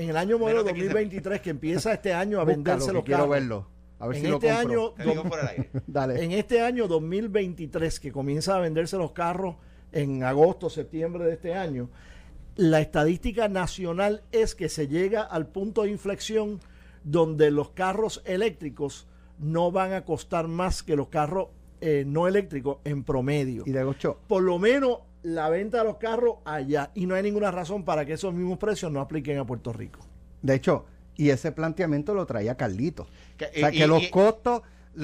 [0.00, 3.04] En el año modelo Menos de 15 2023, que empieza este año a venderse los
[3.04, 3.30] quiero carros.
[3.30, 3.66] verlo.
[3.98, 5.70] A ver En si este año, Te digo fuera del aire.
[5.86, 6.24] Dale.
[6.24, 9.56] En este año 2023, que comienza a venderse los carros
[9.92, 11.90] en agosto, septiembre de este año,
[12.56, 16.60] la estadística nacional es que se llega al punto de inflexión
[17.04, 19.06] donde los carros eléctricos
[19.38, 21.48] no van a costar más que los carros
[21.82, 23.64] eh, no eléctricos en promedio.
[23.66, 26.90] Y de Gocho, Por lo menos la venta de los carros allá.
[26.94, 30.00] Y no hay ninguna razón para que esos mismos precios no apliquen a Puerto Rico.
[30.42, 33.06] de hecho, y ese planteamiento lo traía Carlito.
[33.36, 34.62] Que- O sea, y- que y- los y- costos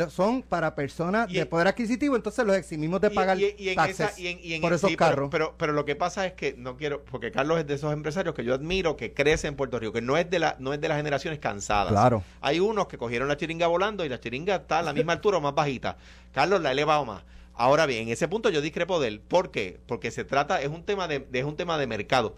[0.09, 3.75] son para personas y- de poder adquisitivo, entonces los eximimos de pagar y- y en
[3.77, 5.29] taxes esa- y en- y en- por esos sí, pero- carros.
[5.31, 8.35] Pero, pero, lo que pasa es que no quiero, porque Carlos es de esos empresarios
[8.35, 10.81] que yo admiro, que crece en Puerto Rico, que no es de la, no es
[10.81, 11.93] de las generaciones cansadas.
[11.93, 12.23] Claro.
[12.41, 15.37] Hay unos que cogieron la chiringa volando y la chiringa está a la misma altura
[15.37, 15.99] o más bajita.
[16.33, 17.23] Carlos la ha elevado más.
[17.57, 19.21] Ahora bien, en ese punto yo discrepo de él.
[19.21, 19.81] ¿Por qué?
[19.87, 22.37] Porque se trata, es un tema de, de- es un tema de mercado.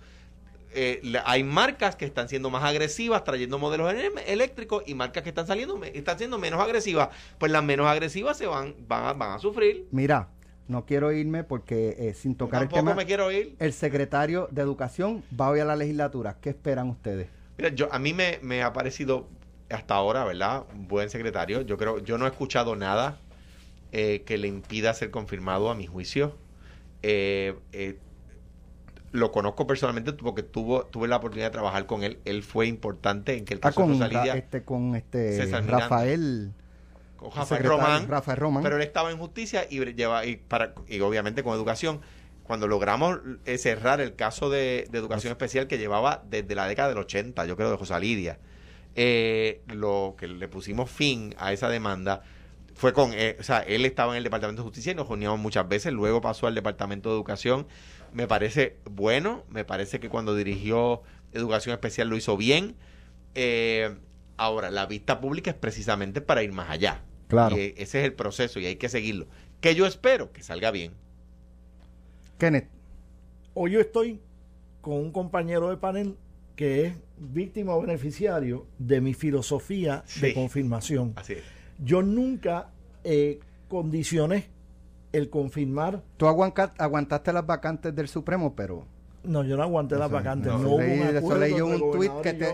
[0.74, 3.92] Eh, la- hay marcas que están siendo más agresivas trayendo modelos
[4.26, 7.08] eléctricos y marcas que están saliendo están siendo menos agresivas
[7.38, 10.28] pues las menos agresivas se van van a, van a sufrir Mira,
[10.68, 14.46] no quiero irme porque eh, sin tocar el tampoco tema, me quiero ir el secretario
[14.50, 16.36] de Educación va hoy a la legislatura.
[16.38, 17.28] ¿Qué esperan ustedes?
[17.56, 19.26] Mira, yo, a mí me, me ha parecido
[19.70, 20.64] hasta ahora, ¿verdad?
[20.74, 21.62] Un buen secretario.
[21.62, 23.18] Yo creo, yo no he escuchado nada
[23.92, 26.36] eh, que le impida ser confirmado a mi juicio.
[27.02, 27.98] Eh, eh,
[29.10, 32.18] lo conozco personalmente porque tuvo, tuve la oportunidad de trabajar con él.
[32.24, 35.46] Él fue importante en que el caso de con, Rosa Lidia- Ra- este, con este.
[35.66, 36.52] Rafael,
[37.16, 38.62] con Rafael Román, Rafael Román.
[38.62, 42.00] pero él estaba en justicia y lleva y para y obviamente con educación
[42.44, 46.88] cuando logramos eh, cerrar el caso de, de educación especial que llevaba desde la década
[46.90, 48.38] del 80 yo creo de José Lidia
[48.94, 52.22] eh, lo que le pusimos fin a esa demanda
[52.78, 55.40] fue con eh, o sea él estaba en el departamento de justicia y nos reuníamos
[55.40, 57.66] muchas veces luego pasó al departamento de educación.
[58.12, 61.02] Me parece bueno me parece que cuando dirigió
[61.32, 62.76] educación especial lo hizo bien.
[63.34, 63.96] Eh,
[64.36, 67.02] ahora la vista pública es precisamente para ir más allá.
[67.26, 67.58] Claro.
[67.58, 69.26] y ese es el proceso y hay que seguirlo.
[69.60, 70.94] Que yo espero que salga bien.
[72.38, 72.68] Kenneth,
[73.54, 74.20] Hoy yo estoy
[74.80, 76.16] con un compañero de panel
[76.54, 81.12] que es víctima o beneficiario de mi filosofía de confirmación.
[81.16, 82.70] así es Yo nunca
[83.04, 84.46] eh, condicioné
[85.12, 86.02] el confirmar.
[86.16, 88.84] tú aguantaste las vacantes del Supremo, pero
[89.24, 90.52] No, yo no aguanté las vacantes.
[90.52, 92.46] no, No, hubo leí- eso leí yo un tuit que te,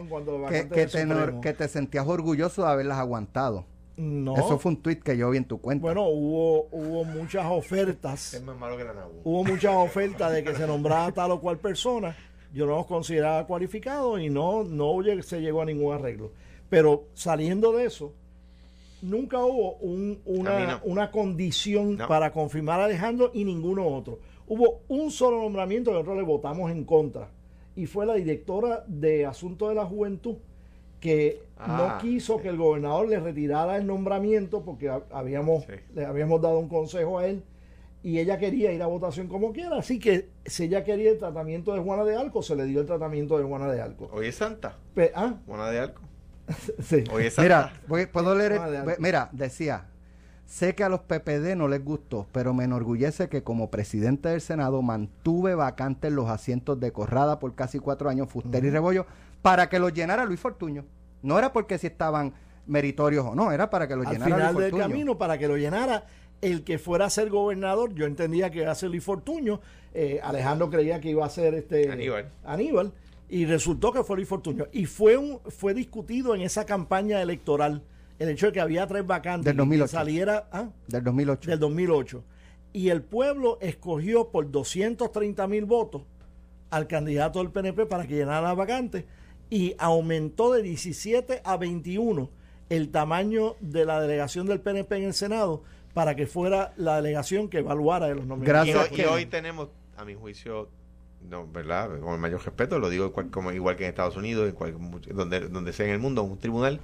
[0.48, 1.40] que, te, Supremo.
[1.40, 3.64] que te sentías orgulloso de haberlas aguantado.
[3.96, 4.36] No.
[4.36, 5.82] Eso fue un tuit que yo vi en tu cuenta.
[5.82, 8.34] Bueno, hubo, hubo muchas ofertas.
[8.34, 11.40] es más malo que la NABU hubo muchas ofertas de que se nombrara tal o
[11.40, 12.16] cual persona.
[12.52, 16.32] Yo no los consideraba cualificados y no, no se llegó a ningún arreglo.
[16.70, 18.12] Pero saliendo de eso,
[19.04, 20.80] nunca hubo un- una, no.
[20.84, 22.08] una condición No.
[22.08, 24.18] para confirmar a Alejandro y ninguno otro.
[24.46, 27.30] Hubo un solo nombramiento que nosotros le votamos en contra.
[27.76, 30.36] Y fue la directora de Asuntos de la Juventud
[31.00, 35.72] que Ah, no quiso que el gobernador le retirara el nombramiento porque ha- habíamos, Sí.
[35.94, 37.42] le habíamos dado un consejo a él
[38.02, 39.76] y ella quería ir a votación como quiera.
[39.78, 42.86] Así que si ella quería el tratamiento de Juana de Arco, se le dio el
[42.86, 44.10] tratamiento de Juana de Arco.
[44.12, 46.02] hoy es Santa Pe- ah, Juana de Arco
[46.82, 47.04] sí.
[47.38, 48.52] Mira, voy- puedo leer.
[48.52, 49.86] el- mira, decía.
[50.46, 54.42] Sé que a los PPD no les gustó, pero me enorgullece que como presidente del
[54.42, 59.06] Senado mantuve vacantes los asientos de Corrada por casi cuatro años, Fuster y Rebollo,
[59.40, 60.84] para que los llenara Luis Fortuño.
[61.22, 62.34] No era porque si estaban
[62.66, 64.88] meritorios o no, era para que los Al llenara final Luis del Fortuño.
[64.92, 66.04] camino, para que lo llenara
[66.42, 69.60] el que fuera a ser gobernador, yo entendía que iba a ser Luis Fortuño.
[69.94, 72.28] eh, Alejandro creía que iba a ser este Aníbal.
[72.44, 72.92] Aníbal,
[73.34, 74.68] y resultó que fue Luis Fortuño.
[74.70, 77.82] Y fue un fue discutido en esa campaña electoral
[78.20, 79.90] el hecho de que había tres vacantes Del y que 2008.
[79.90, 81.50] saliera ah, Del 2008.
[81.50, 82.24] del 2008.
[82.72, 86.02] Y el pueblo escogió por 230 mil votos
[86.70, 89.04] al candidato del PNP para que llenara las vacantes
[89.50, 92.30] y aumentó de 17 a 21
[92.70, 97.48] el tamaño de la delegación del PNP en el Senado para que fuera la delegación
[97.48, 98.74] que evaluara de los nombramientos.
[98.74, 100.68] Gracias, hoy, y hoy tenemos a mi juicio
[101.28, 101.98] no, ¿verdad?
[102.00, 104.74] Con el mayor respeto, lo digo igual, como, igual que en Estados Unidos, en cual-
[105.14, 106.80] donde, donde sea en el mundo, un tribunal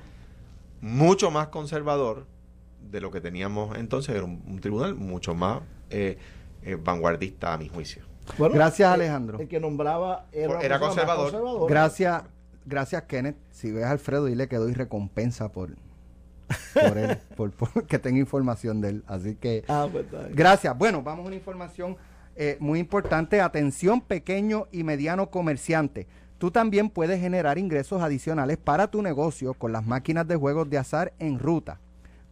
[0.80, 2.26] mucho más conservador
[2.90, 5.60] de lo que teníamos entonces, era un, un tribunal mucho más
[5.90, 6.16] eh,
[6.62, 8.02] eh, vanguardista a mi juicio.
[8.38, 9.38] Bueno, Gracias, el- Alejandro.
[9.40, 11.68] El que nombraba era, Era conservador.
[11.68, 12.22] Gracias,
[12.64, 13.36] gracias Kenneth.
[13.50, 15.70] Si ves a Alfredo, dile que doy recompensa por,
[16.74, 19.04] por él, por, por que tenga información de él.
[19.06, 20.76] Así que Ah, pues, gracias.
[20.78, 21.96] Bueno, vamos a una información
[22.42, 23.42] eh, muy importante.
[23.42, 26.06] Atención pequeño y mediano comerciante.
[26.38, 30.78] Tú también puedes generar ingresos adicionales para tu negocio con las máquinas de juegos de
[30.78, 31.80] azar en ruta.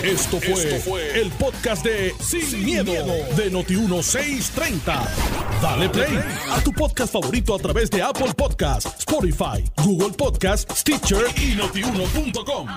[0.03, 5.61] Esto fue, el podcast de Sin, miedo, de Noti1630.
[5.61, 6.19] Dale play
[6.51, 12.67] a tu podcast favorito a través de Apple Podcasts, Spotify, Google Podcasts, Stitcher y notiuno.com.